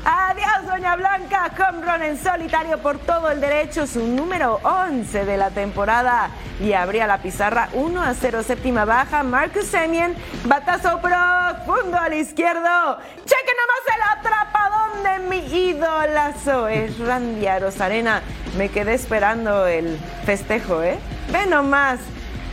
[0.04, 1.50] Adiós, Doña Blanca.
[1.58, 3.88] Home run en solitario por todo el derecho.
[3.88, 6.30] Su número 11 de la temporada.
[6.60, 8.44] Y abría la pizarra 1 a 0.
[8.44, 9.24] Séptima baja.
[9.24, 10.16] Marcus Semien.
[10.46, 13.00] Batazo profundo al izquierdo.
[13.26, 16.68] Cheque nomás el atrapadón de mi idolazo.
[16.68, 18.22] Es Randy Arozarena.
[18.58, 21.00] Me quedé esperando el festejo, ¿eh?
[21.32, 22.00] Ve nomás.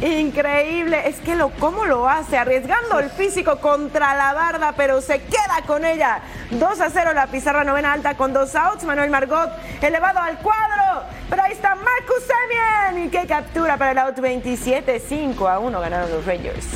[0.02, 5.20] Increíble, es que lo cómo lo hace, arriesgando el físico contra la barda, pero se
[5.20, 6.20] queda con ella.
[6.50, 8.82] 2 a 0 la pizarra novena alta con dos outs.
[8.82, 13.98] Manuel Margot elevado al cuadro, pero ahí está Marcus Semien y qué captura para el
[13.98, 16.66] out 27, 5 a 1 ganaron los Rangers.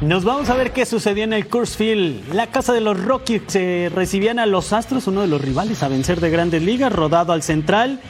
[0.00, 2.32] Nos vamos a ver qué sucedió en el Coors Field.
[2.32, 5.88] La casa de los Rockies se recibían a los Astros, uno de los rivales a
[5.88, 8.00] vencer de grandes ligas, rodado al central.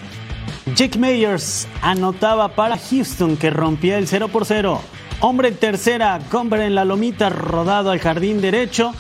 [0.75, 4.81] Jake Meyers anotaba para Houston que rompía el 0 por 0.
[5.21, 8.93] Hombre en tercera, Gomber en la lomita, rodado al jardín derecho.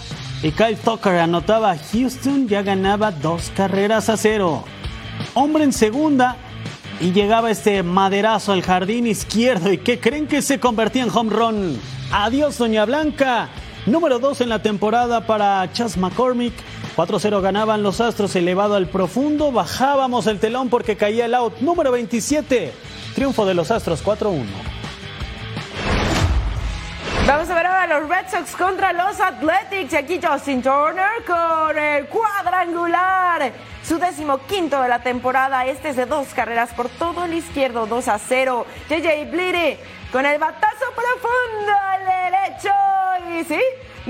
[0.42, 4.64] Y Kyle Tucker anotaba Houston, ya ganaba dos carreras a cero.
[5.34, 6.36] Hombre en segunda
[7.00, 9.72] y llegaba este maderazo al jardín izquierdo.
[9.72, 11.80] ¿Y qué creen que se convertía en home run?
[12.12, 13.48] Adiós, Doña Blanca.
[13.86, 16.54] Número 2 en la temporada para Chas McCormick.
[16.98, 19.52] 4-0 ganaban los Astros elevado al profundo.
[19.52, 21.58] Bajábamos el telón porque caía el out.
[21.60, 22.72] Número 27.
[23.14, 24.44] Triunfo de los Astros 4-1.
[27.24, 29.92] Vamos a ver ahora los Red Sox contra los Athletics.
[29.92, 33.52] Y aquí Justin Turner con el cuadrangular.
[33.84, 35.66] Su décimo quinto de la temporada.
[35.66, 37.86] Este es de dos carreras por todo el izquierdo.
[37.86, 38.66] 2 a 0.
[38.88, 39.78] JJ Bleedy
[40.10, 43.38] con el batazo profundo al derecho.
[43.38, 43.60] Y sí,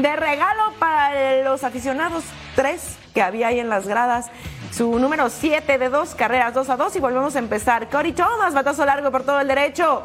[0.01, 2.25] de regalo para los aficionados.
[2.59, 4.33] Tres que había ahí en las gradas.
[4.73, 6.97] Su número 7 de dos carreras, 2 a 2.
[6.97, 7.89] Y volvemos a empezar.
[7.89, 10.03] Cody Thomas, batazo largo por todo el derecho.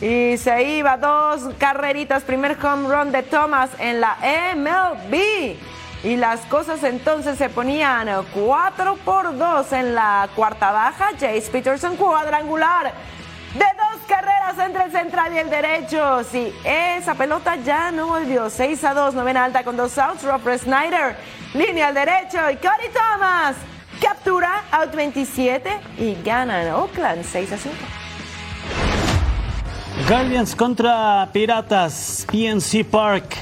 [0.00, 2.22] Y se iba dos carreritas.
[2.22, 4.18] Primer home run de Thomas en la
[4.54, 5.56] MLB.
[6.04, 11.06] Y las cosas entonces se ponían 4 por 2 en la cuarta baja.
[11.18, 13.15] Jace Peterson cuadrangular dos
[14.06, 16.24] carreras entre el central y el derecho.
[16.24, 18.48] Sí, esa pelota ya no volvió.
[18.50, 20.22] 6 a 2, novena alta con dos outs.
[20.22, 21.16] Robert Snyder,
[21.54, 22.38] línea al derecho.
[22.50, 23.56] Y Cody Thomas
[24.00, 27.74] captura out 27 y ganan Oakland 6 a 5.
[30.08, 33.36] Guardians contra Piratas, PNC Park.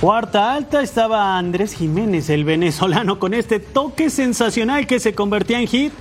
[0.00, 5.68] Cuarta alta estaba Andrés Jiménez, el venezolano, con este toque sensacional que se convertía en
[5.68, 5.92] hit.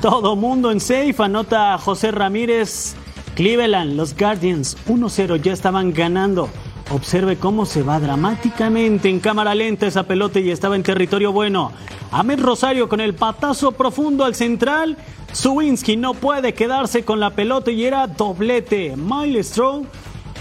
[0.00, 2.96] Todo mundo en safe, anota José Ramírez.
[3.40, 6.50] Cleveland, los Guardians 1-0 ya estaban ganando.
[6.90, 11.72] Observe cómo se va dramáticamente en cámara lenta esa pelota y estaba en territorio bueno.
[12.10, 14.98] Ahmed Rosario con el patazo profundo al central.
[15.34, 18.94] Zuwinski no puede quedarse con la pelota y era doblete.
[18.98, 19.86] Miles Strong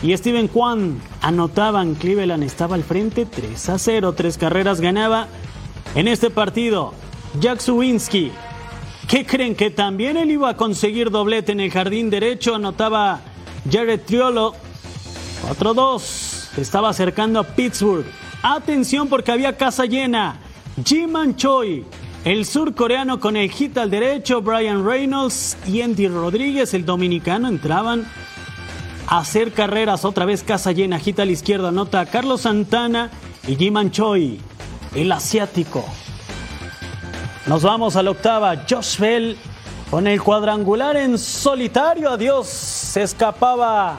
[0.03, 1.95] y Steven Kwan anotaban.
[1.95, 4.11] Cleveland estaba al frente 3 a 0.
[4.11, 5.29] Tres carreras ganaba
[5.95, 6.93] en este partido.
[7.39, 8.33] Jack Zuwinski.
[9.09, 9.55] ¿Qué creen?
[9.55, 12.53] Que también él iba a conseguir doblete en el jardín derecho.
[12.53, 13.21] Anotaba
[13.69, 14.53] Jared Triolo.
[15.59, 16.59] 4-2.
[16.59, 18.05] Estaba acercando a Pittsburgh.
[18.43, 20.39] Atención porque había casa llena.
[20.85, 21.83] Jim Choi,
[22.23, 28.07] el surcoreano con el hit al derecho, Brian Reynolds y Andy Rodríguez, el dominicano, entraban
[29.07, 30.05] a hacer carreras.
[30.05, 33.09] Otra vez casa llena, hit a la izquierda, anota Carlos Santana
[33.47, 34.39] y Jim Choi,
[34.93, 35.83] el asiático.
[37.49, 38.55] Nos vamos a la octava.
[38.69, 39.35] Josh Bell
[39.89, 42.11] con el cuadrangular en solitario.
[42.11, 42.45] Adiós.
[42.45, 43.97] Se escapaba.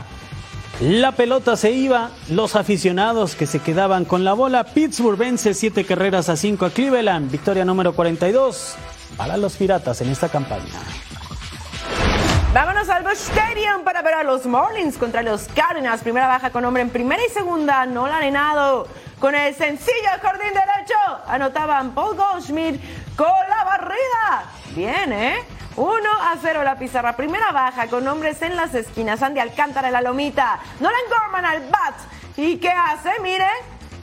[0.81, 2.11] La pelota se iba.
[2.29, 4.63] Los aficionados que se quedaban con la bola.
[4.63, 7.29] Pittsburgh vence siete carreras a 5 a Cleveland.
[7.29, 8.77] Victoria número 42
[9.17, 10.79] para los Piratas en esta campaña.
[12.55, 16.03] Vámonos al Busch Stadium para ver a los Marlins contra los Cardinals.
[16.03, 17.85] Primera baja con hombre en primera y segunda.
[17.85, 18.87] No la arenado.
[19.19, 20.95] Con el sencillo jardín derecho.
[21.27, 22.81] Anotaban Paul Goldschmidt
[23.21, 24.45] con la barrida.
[24.75, 25.45] Bien, ¿eh?
[25.77, 27.17] 1 a 0 la pizarra.
[27.17, 29.23] Primera baja con hombres en las esquinas.
[29.23, 30.59] Andy Alcántara la lomita.
[30.81, 31.97] Nolan Gorman al bat.
[32.39, 33.11] ¿Y qué hace?
[33.21, 33.47] Miren.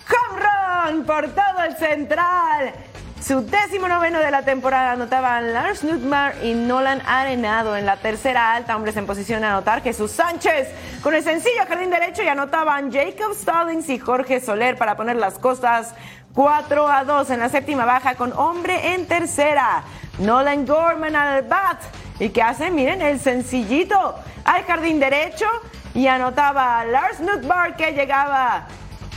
[0.08, 2.73] Home run por todo el central.
[3.19, 7.76] Su décimo noveno de la temporada anotaban Lars Nutmar y Nolan Arenado.
[7.76, 10.70] En la tercera alta, hombres en posición de anotar, Jesús Sánchez
[11.01, 15.39] con el sencillo jardín derecho y anotaban Jacob Stallings y Jorge Soler para poner las
[15.39, 15.95] costas
[16.38, 19.81] 4 a 2 en la séptima baja con hombre en tercera.
[20.19, 21.81] Nolan Gorman al bat.
[22.19, 22.69] ¿Y qué hace?
[22.69, 24.13] Miren, el sencillito
[24.45, 25.47] al jardín derecho
[25.95, 28.67] y anotaba Lars Nutbar que llegaba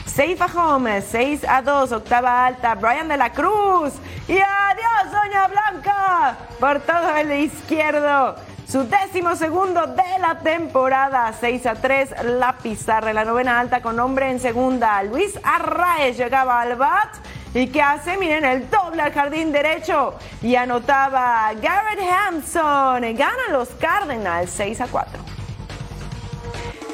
[0.07, 3.93] Safe a home, 6 a 2, octava alta, Brian de la Cruz.
[4.27, 8.35] Y adiós, Doña Blanca, por todo el izquierdo.
[8.71, 11.33] Su décimo segundo de la temporada.
[11.33, 15.03] 6 a 3 la pizarra en la novena alta con hombre en segunda.
[15.03, 17.09] Luis Arraez llegaba al bat.
[17.53, 18.17] ¿Y qué hace?
[18.17, 20.15] Miren, el doble al jardín derecho.
[20.41, 23.03] Y anotaba Garrett Hampson.
[23.17, 25.40] Ganan los Cardinals 6 a 4.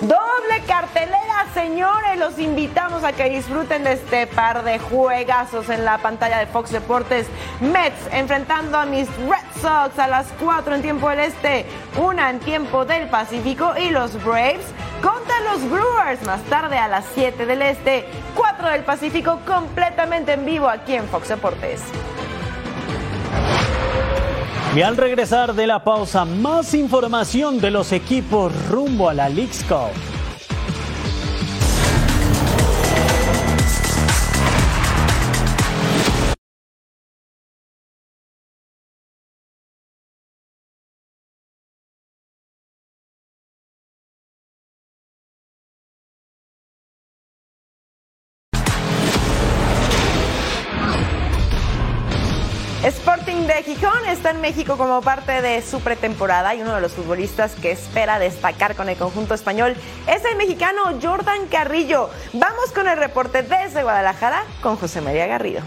[0.07, 2.17] Doble cartelera, señores.
[2.17, 6.71] Los invitamos a que disfruten de este par de juegazos en la pantalla de Fox
[6.71, 7.27] Deportes.
[7.61, 12.39] Mets enfrentando a mis Red Sox a las 4 en tiempo del Este, una en
[12.39, 14.67] tiempo del Pacífico y los Braves
[15.03, 20.45] contra los Brewers más tarde a las 7 del Este, 4 del Pacífico completamente en
[20.45, 21.83] vivo aquí en Fox Deportes.
[24.77, 29.65] Y al regresar de la pausa, más información de los equipos rumbo a la League's
[29.65, 30.16] Cup.
[54.47, 58.89] México como parte de su pretemporada y uno de los futbolistas que espera destacar con
[58.89, 59.75] el conjunto español
[60.07, 62.11] es el mexicano Jordan Carrillo.
[62.33, 65.63] Vamos con el reporte desde Guadalajara con José María Garrido.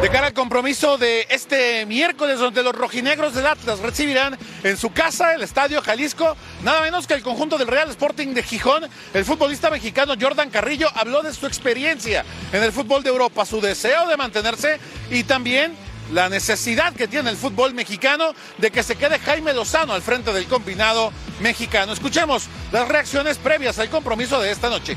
[0.00, 4.90] De cara al compromiso de este miércoles, donde los rojinegros del Atlas recibirán en su
[4.90, 9.24] casa el Estadio Jalisco, nada menos que el conjunto del Real Sporting de Gijón, el
[9.26, 14.08] futbolista mexicano Jordan Carrillo habló de su experiencia en el fútbol de Europa, su deseo
[14.08, 14.78] de mantenerse
[15.10, 15.76] y también
[16.12, 20.32] la necesidad que tiene el fútbol mexicano de que se quede Jaime Lozano al frente
[20.32, 21.92] del combinado mexicano.
[21.92, 24.96] Escuchemos las reacciones previas al compromiso de esta noche.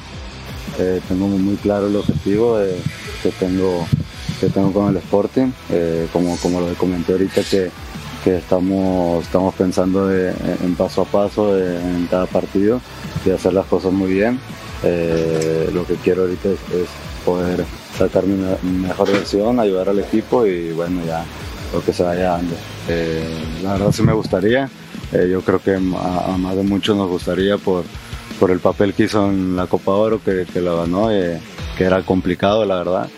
[0.80, 2.78] Eh, tengo muy claro el objetivo eh,
[3.22, 3.86] que tengo
[4.40, 7.70] que tengo con el Sporting, eh, como, como lo comenté ahorita que,
[8.24, 10.34] que estamos, estamos pensando de-
[10.64, 12.82] en paso a paso de- en cada partido
[13.24, 14.40] y hacer las cosas muy bien.
[14.84, 16.88] Eh, lo que quiero ahorita es, es
[17.24, 17.64] poder
[18.08, 21.24] sacar mi, me- mi mejor versión, ayudar al equipo y bueno, ya
[21.74, 22.56] lo que se vaya dando.
[22.88, 23.24] Eh,
[23.64, 24.70] la verdad sí me gustaría,
[25.14, 27.84] eh, yo creo que a, a más de muchos nos gustaría por,
[28.40, 31.40] por el papel que hizo en la Copa Oro, que, que lo ganó, eh,
[31.78, 33.10] que era complicado la verdad.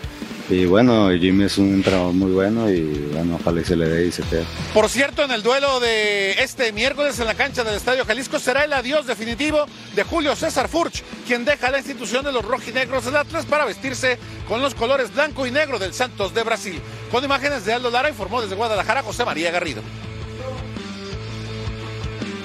[0.49, 2.81] Y bueno, Jimmy es un entrenador muy bueno y
[3.13, 4.43] bueno, ojalá y se le dé y se quede.
[4.73, 8.65] Por cierto, en el duelo de este miércoles en la cancha del Estadio Jalisco será
[8.65, 9.65] el adiós definitivo
[9.95, 14.17] de Julio César Furch, quien deja la institución de los rojinegros del Atlas para vestirse
[14.47, 16.81] con los colores blanco y negro del Santos de Brasil.
[17.09, 19.81] Con imágenes de Aldo Lara informó desde Guadalajara José María Garrido.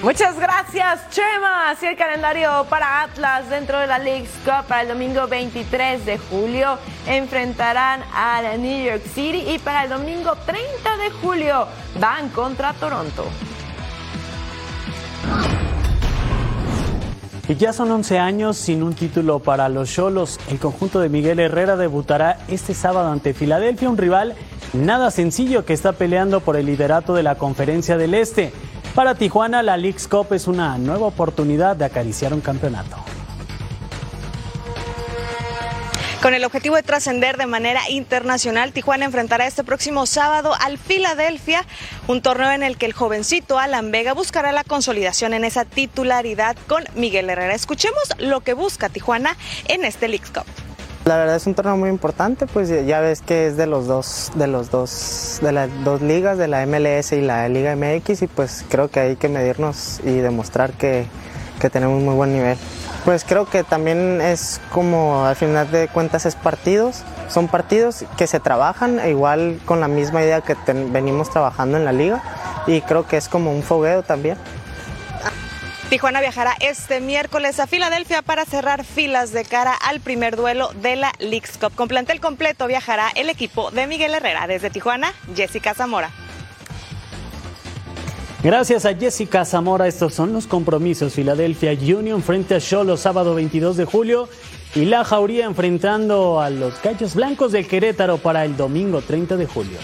[0.01, 1.69] Muchas gracias, Chema.
[1.69, 6.17] Así el calendario para Atlas dentro de la League's Cup para el domingo 23 de
[6.17, 6.77] julio.
[7.05, 11.67] Enfrentarán a la New York City y para el domingo 30 de julio
[11.99, 13.25] van contra Toronto.
[17.49, 20.39] Y ya son 11 años sin un título para los Cholos.
[20.49, 24.35] El conjunto de Miguel Herrera debutará este sábado ante Filadelfia, un rival
[24.71, 28.53] nada sencillo que está peleando por el liderato de la Conferencia del Este.
[28.99, 32.97] Para Tijuana, la League's Cup es una nueva oportunidad de acariciar un campeonato.
[36.21, 41.63] Con el objetivo de trascender de manera internacional, Tijuana enfrentará este próximo sábado al Filadelfia,
[42.09, 46.57] un torneo en el que el jovencito Alan Vega buscará la consolidación en esa titularidad
[46.67, 47.55] con Miguel Herrera.
[47.55, 49.37] Escuchemos lo que busca Tijuana
[49.69, 50.68] en este Leagues Cup.
[51.09, 54.31] La verdad es un torneo muy importante, pues ya ves que es de los dos,
[54.35, 58.27] de los dos, de las dos ligas, de la MLS y la Liga MX, y
[58.27, 61.07] pues creo que hay que medirnos y demostrar que,
[61.59, 62.59] que tenemos muy buen nivel.
[63.05, 68.27] Pues creo que también es como al final de cuentas es partidos, son partidos que
[68.27, 72.21] se trabajan igual con la misma idea que ten- venimos trabajando en la liga
[72.67, 74.37] y creo que es como un fogueo también.
[75.89, 80.95] Tijuana viajará este miércoles a Filadelfia para cerrar filas de cara al primer duelo de
[80.95, 81.73] la Leagues Cup.
[81.73, 84.45] Con plantel completo viajará el equipo de Miguel Herrera.
[84.45, 86.11] Desde Tijuana, Jessica Zamora.
[88.43, 91.13] Gracias a Jessica Zamora, estos son los compromisos.
[91.13, 94.29] Filadelfia Union frente a Cholos sábado 22 de julio
[94.75, 99.47] y La Jauría enfrentando a los Gallos Blancos del Querétaro para el domingo 30 de
[99.47, 99.79] julio.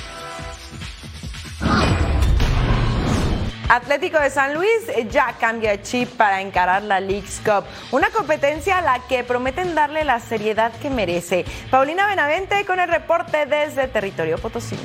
[3.70, 4.70] Atlético de San Luis
[5.09, 10.03] ya cambia chip para encarar la League's Cup, una competencia a la que prometen darle
[10.03, 11.45] la seriedad que merece.
[11.72, 14.84] Paulina Benavente con el reporte desde territorio potosino.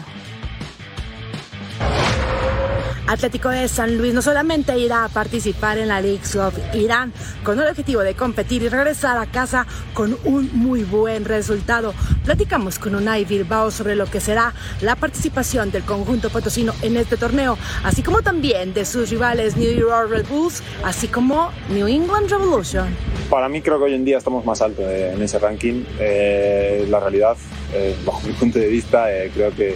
[3.11, 7.59] Atlético de San Luis no solamente irá a participar en la League Cup, irán con
[7.59, 11.93] el objetivo de competir y regresar a casa con un muy buen resultado.
[12.25, 17.17] Platicamos con Unai Bilbao sobre lo que será la participación del conjunto potosino en este
[17.17, 22.31] torneo, así como también de sus rivales New York Red Bulls, así como New England
[22.31, 22.95] Revolution.
[23.29, 25.83] Para mí creo que hoy en día estamos más altos en ese ranking.
[25.99, 27.37] Eh, la realidad,
[27.75, 29.75] eh, bajo mi punto de vista, eh, creo que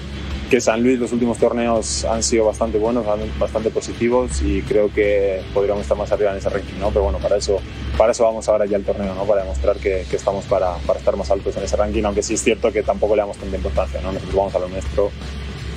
[0.55, 3.05] que San Luis los últimos torneos han sido bastante buenos,
[3.41, 6.91] bastante positivos y creo que podríamos estar más arriba en ese ranking, ¿no?
[6.91, 7.61] Pero bueno, para eso,
[7.99, 9.25] para eso vamos ahora ya al torneo, ¿no?
[9.25, 12.35] Para demostrar que, que estamos para, para, estar más altos en ese ranking, aunque sí
[12.35, 14.13] es cierto que tampoco le damos tanta importancia, ¿no?
[14.13, 15.11] Nosotros vamos a lo nuestro,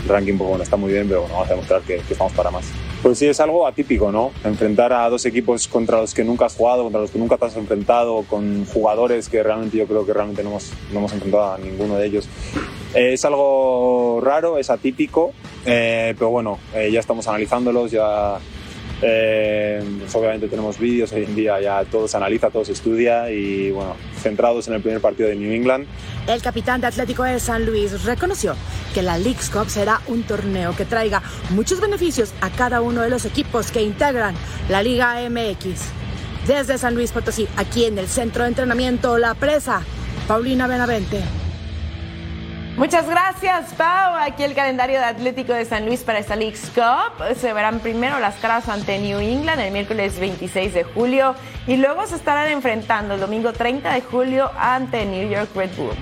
[0.04, 2.34] el ranking pues, bueno, está muy bien, pero bueno, vamos a demostrar que, que estamos
[2.34, 2.66] para más.
[3.08, 4.34] Pues sí, es algo atípico, ¿no?
[4.44, 7.46] Enfrentar a dos equipos contra los que nunca has jugado, contra los que nunca te
[7.46, 11.54] has enfrentado, con jugadores que realmente yo creo que realmente no hemos, no hemos enfrentado
[11.54, 12.28] a ninguno de ellos.
[12.94, 15.32] Eh, es algo raro, es atípico,
[15.66, 18.40] eh, pero bueno, eh, ya estamos analizándolos, ya
[19.00, 23.72] pues obviamente tenemos vídeos hoy en día, ya todo se analiza, todo se estudia y
[23.72, 25.88] bueno, centrados en el primer partido de New England.
[26.28, 28.56] El capitán de Atlético de San Luis reconoció
[28.94, 31.22] que la Leagues Cup será un torneo que traiga
[31.52, 34.36] muchos beneficios a cada uno de los equipos que integran
[34.70, 35.82] la Liga MX.
[36.48, 39.82] Desde San Luis Potosí, aquí en el centro de entrenamiento La Presa,
[40.28, 41.47] Paulina Benavente.
[42.78, 44.14] Muchas gracias, Pau.
[44.18, 47.36] Aquí el calendario de Atlético de San Luis para esta League's Cup.
[47.36, 51.34] Se verán primero las caras ante New England el miércoles 26 de julio
[51.66, 55.96] y luego se estarán enfrentando el domingo 30 de julio ante New York Red Bull.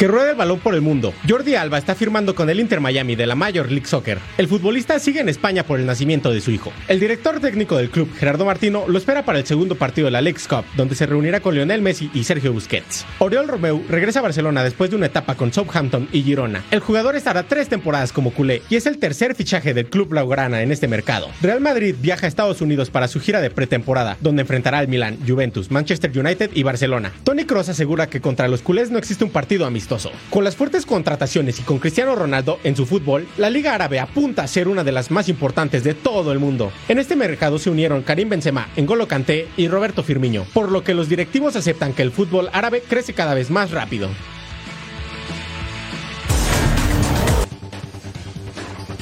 [0.00, 1.12] Que ruede el balón por el mundo.
[1.28, 4.18] Jordi Alba está firmando con el Inter Miami de la Major League Soccer.
[4.38, 6.72] El futbolista sigue en España por el nacimiento de su hijo.
[6.88, 10.22] El director técnico del club, Gerardo Martino, lo espera para el segundo partido de la
[10.22, 13.04] League Cup, donde se reunirá con Lionel Messi y Sergio Busquets.
[13.18, 16.64] Oriol Romeu regresa a Barcelona después de una etapa con Southampton y Girona.
[16.70, 20.62] El jugador estará tres temporadas como culé y es el tercer fichaje del club blaugrana
[20.62, 21.28] en este mercado.
[21.42, 25.18] Real Madrid viaja a Estados Unidos para su gira de pretemporada, donde enfrentará al Milan,
[25.28, 27.12] Juventus, Manchester United y Barcelona.
[27.22, 29.89] Tony Kroos asegura que contra los culés no existe un partido amistoso
[30.30, 34.42] con las fuertes contrataciones y con Cristiano Ronaldo en su fútbol, la Liga Árabe apunta
[34.42, 36.70] a ser una de las más importantes de todo el mundo.
[36.88, 40.94] En este mercado se unieron Karim Benzema, N'Golo Kanté y Roberto Firmino, por lo que
[40.94, 44.08] los directivos aceptan que el fútbol árabe crece cada vez más rápido.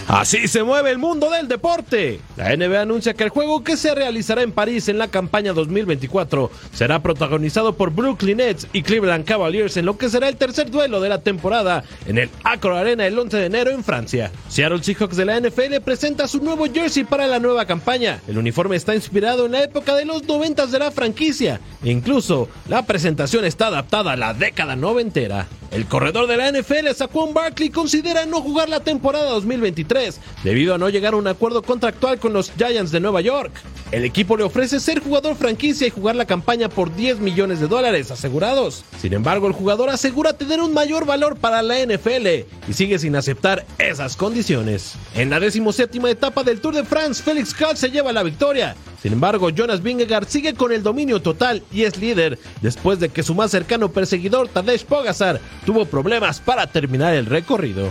[0.08, 2.20] Así se mueve el mundo del deporte.
[2.38, 6.50] La NBA anuncia que el juego que se realizará en París en la campaña 2024
[6.72, 11.02] será protagonizado por Brooklyn Nets y Cleveland Cavaliers en lo que será el tercer duelo
[11.02, 14.32] de la temporada en el Accor Arena el 11 de enero en Francia.
[14.48, 18.22] Seattle Seahawks de la NFL presenta su nuevo jersey para la nueva campaña.
[18.26, 21.60] El uniforme está inspirado en la época de los 90 de la franquicia.
[21.84, 25.46] Incluso la presentación está adaptada a la década noventera.
[25.70, 30.78] El corredor de la NFL, Saquon Barkley, considera no jugar la temporada 2023 debido a
[30.78, 33.52] no llegar a un acuerdo contractual con los Giants de Nueva York.
[33.92, 37.68] El equipo le ofrece ser jugador franquicia y jugar la campaña por 10 millones de
[37.68, 38.84] dólares asegurados.
[39.00, 42.26] Sin embargo, el jugador asegura tener un mayor valor para la NFL
[42.66, 44.94] y sigue sin aceptar esas condiciones.
[45.14, 48.74] En la decimoséptima etapa del Tour de France, Félix Kahl se lleva la victoria.
[49.02, 53.22] Sin embargo, Jonas Vingegaard sigue con el dominio total y es líder después de que
[53.22, 57.90] su más cercano perseguidor Tadej Pogacar tuvo problemas para terminar el recorrido.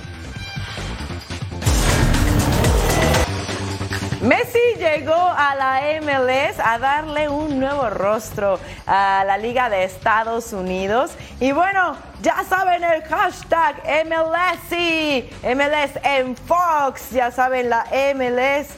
[4.22, 10.51] Messi llegó a la MLS a darle un nuevo rostro a la Liga de Estados
[10.53, 11.12] Unidos.
[11.39, 13.76] Y bueno, ya saben el hashtag
[14.08, 17.86] MLS, MLS en Fox, ya saben la
[18.16, 18.70] MLS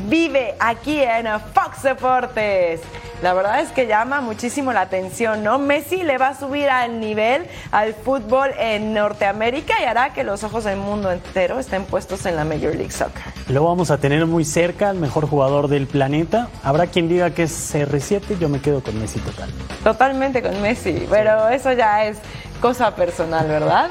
[0.00, 2.80] vive aquí en Fox Deportes.
[3.22, 5.60] La verdad es que llama muchísimo la atención, ¿no?
[5.60, 10.42] Messi le va a subir al nivel al fútbol en Norteamérica y hará que los
[10.42, 13.22] ojos del mundo entero estén puestos en la Major League Soccer.
[13.48, 16.48] Lo vamos a tener muy cerca, el mejor jugador del planeta.
[16.64, 19.50] Habrá quien diga que es CR7, yo me quedo con Messi total.
[19.84, 22.18] Totalmente con Messi, pero eso ya es
[22.60, 23.90] cosa personal, ¿verdad?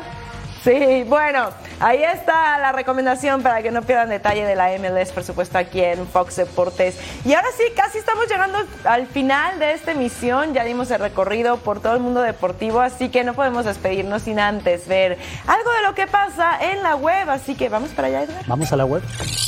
[0.64, 1.50] Sí, bueno,
[1.80, 5.82] ahí está la recomendación para que no pierdan detalle de la MLS, por supuesto, aquí
[5.82, 7.00] en Fox Deportes.
[7.26, 10.54] Y ahora sí, casi estamos llegando al final de esta emisión.
[10.54, 14.40] Ya dimos el recorrido por todo el mundo deportivo, así que no podemos despedirnos sin
[14.40, 17.28] antes ver algo de lo que pasa en la web.
[17.32, 18.44] Así que vamos para allá, Edgar.
[18.46, 19.02] Vamos a la web.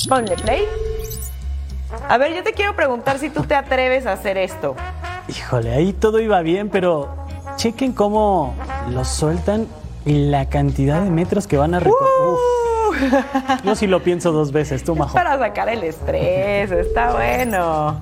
[0.09, 0.67] Ponle play.
[2.09, 4.75] A ver, yo te quiero preguntar si tú te atreves a hacer esto.
[5.27, 7.15] Híjole, ahí todo iba bien, pero
[7.55, 8.55] chequen cómo
[8.89, 9.67] lo sueltan
[10.05, 12.09] la cantidad de metros que van a recorrer.
[12.29, 12.37] Uh.
[13.65, 15.13] Yo sí lo pienso dos veces, tú, Majo.
[15.13, 18.01] Para sacar el estrés, está bueno.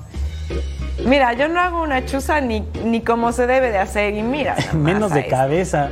[1.06, 4.56] Mira, yo no hago una chuza ni, ni como se debe de hacer y mira.
[4.74, 5.90] Menos de cabeza.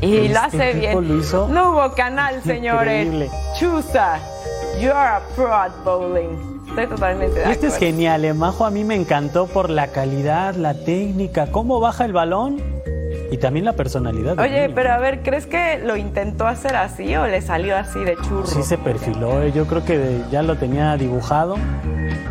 [0.00, 1.08] Y lo Este hace bien.
[1.08, 3.04] lo hizo No hubo canal, señores.
[3.06, 3.30] Increíble.
[3.58, 4.18] Chusa,
[4.80, 6.56] you are a pro at bowling.
[6.68, 7.94] Estoy totalmente de Y este es acuerdo.
[7.94, 8.64] genial, eh, Majo.
[8.66, 12.60] A mí me encantó por la calidad, la técnica, cómo baja el balón
[13.30, 14.38] y también la personalidad.
[14.38, 14.74] Oye, niño.
[14.74, 18.46] pero a ver, ¿crees que lo intentó hacer así o le salió así de churro?
[18.46, 21.56] Sí se perfiló, eh, yo creo que ya lo tenía dibujado.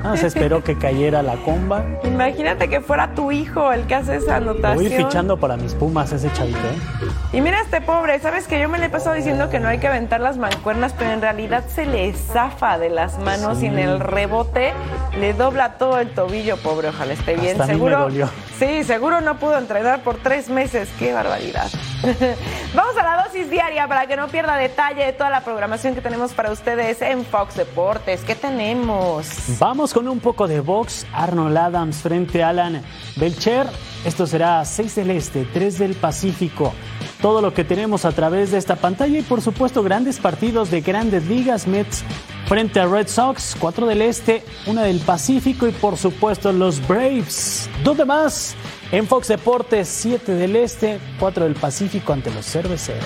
[0.03, 1.83] Ah, se esperó que cayera la comba.
[2.03, 4.75] Imagínate que fuera tu hijo el que hace esa anotación.
[4.75, 6.59] voy fichando para mis pumas ese chavito.
[6.59, 7.07] ¿eh?
[7.33, 9.79] Y mira este pobre, ¿sabes que yo me le he pasado diciendo que no hay
[9.79, 13.79] que aventar las mancuernas, pero en realidad se le zafa de las manos y en
[13.79, 14.73] el rebote
[15.19, 17.59] le dobla todo el tobillo, pobre, ojalá esté bien.
[17.59, 17.99] Hasta a mí me seguro.
[18.01, 18.29] dolió.
[18.59, 21.69] Sí, seguro no pudo entrenar por tres meses, qué barbaridad.
[22.73, 25.99] Vamos a la dosis diaria para que no pierda detalle de toda la programación que
[25.99, 28.21] tenemos para ustedes en Fox Deportes.
[28.21, 29.27] ¿Qué tenemos?
[29.59, 31.05] Vamos con un poco de box.
[31.11, 32.81] Arnold Adams frente a Alan
[33.17, 33.67] Belcher.
[34.05, 36.73] Esto será 6 del Este, 3 del Pacífico.
[37.21, 40.79] Todo lo que tenemos a través de esta pantalla y por supuesto grandes partidos de
[40.79, 41.67] grandes ligas.
[41.67, 42.05] Mets
[42.47, 47.69] frente a Red Sox, 4 del Este, 1 del Pacífico y por supuesto los Braves.
[47.83, 48.55] ¿Dónde más?
[48.91, 53.05] En Fox Deportes, 7 del Este, 4 del Pacífico ante los Cerveceros.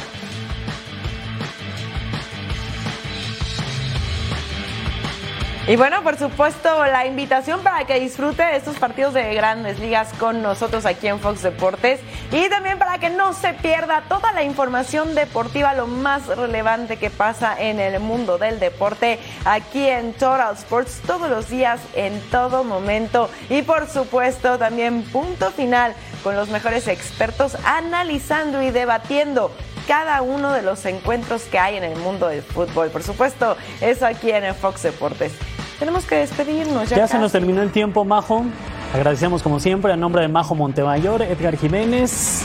[5.69, 10.11] Y bueno, por supuesto, la invitación para que disfrute de estos partidos de grandes ligas
[10.17, 11.99] con nosotros aquí en Fox Deportes
[12.31, 17.11] y también para que no se pierda toda la información deportiva, lo más relevante que
[17.11, 22.63] pasa en el mundo del deporte aquí en Total Sports todos los días, en todo
[22.63, 23.29] momento.
[23.51, 25.93] Y por supuesto, también punto final
[26.23, 29.51] con los mejores expertos analizando y debatiendo
[29.89, 32.89] cada uno de los encuentros que hay en el mundo del fútbol.
[32.89, 35.31] Por supuesto, eso aquí en el Fox Deportes.
[35.79, 36.87] Tenemos que despedirnos.
[36.89, 38.45] Ya, Ya se nos terminó el tiempo, Majo.
[38.93, 42.43] Agradecemos como siempre a nombre de Majo Montemayor, Edgar Jiménez.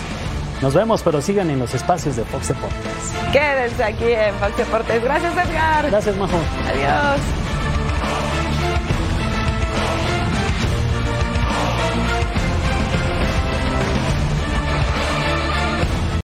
[0.62, 3.12] Nos vemos, pero sigan en los espacios de Fox Deportes.
[3.30, 5.04] Quédense aquí en Fox Deportes.
[5.04, 5.90] Gracias, Edgar.
[5.90, 6.38] Gracias, Majo.
[6.66, 7.20] Adiós.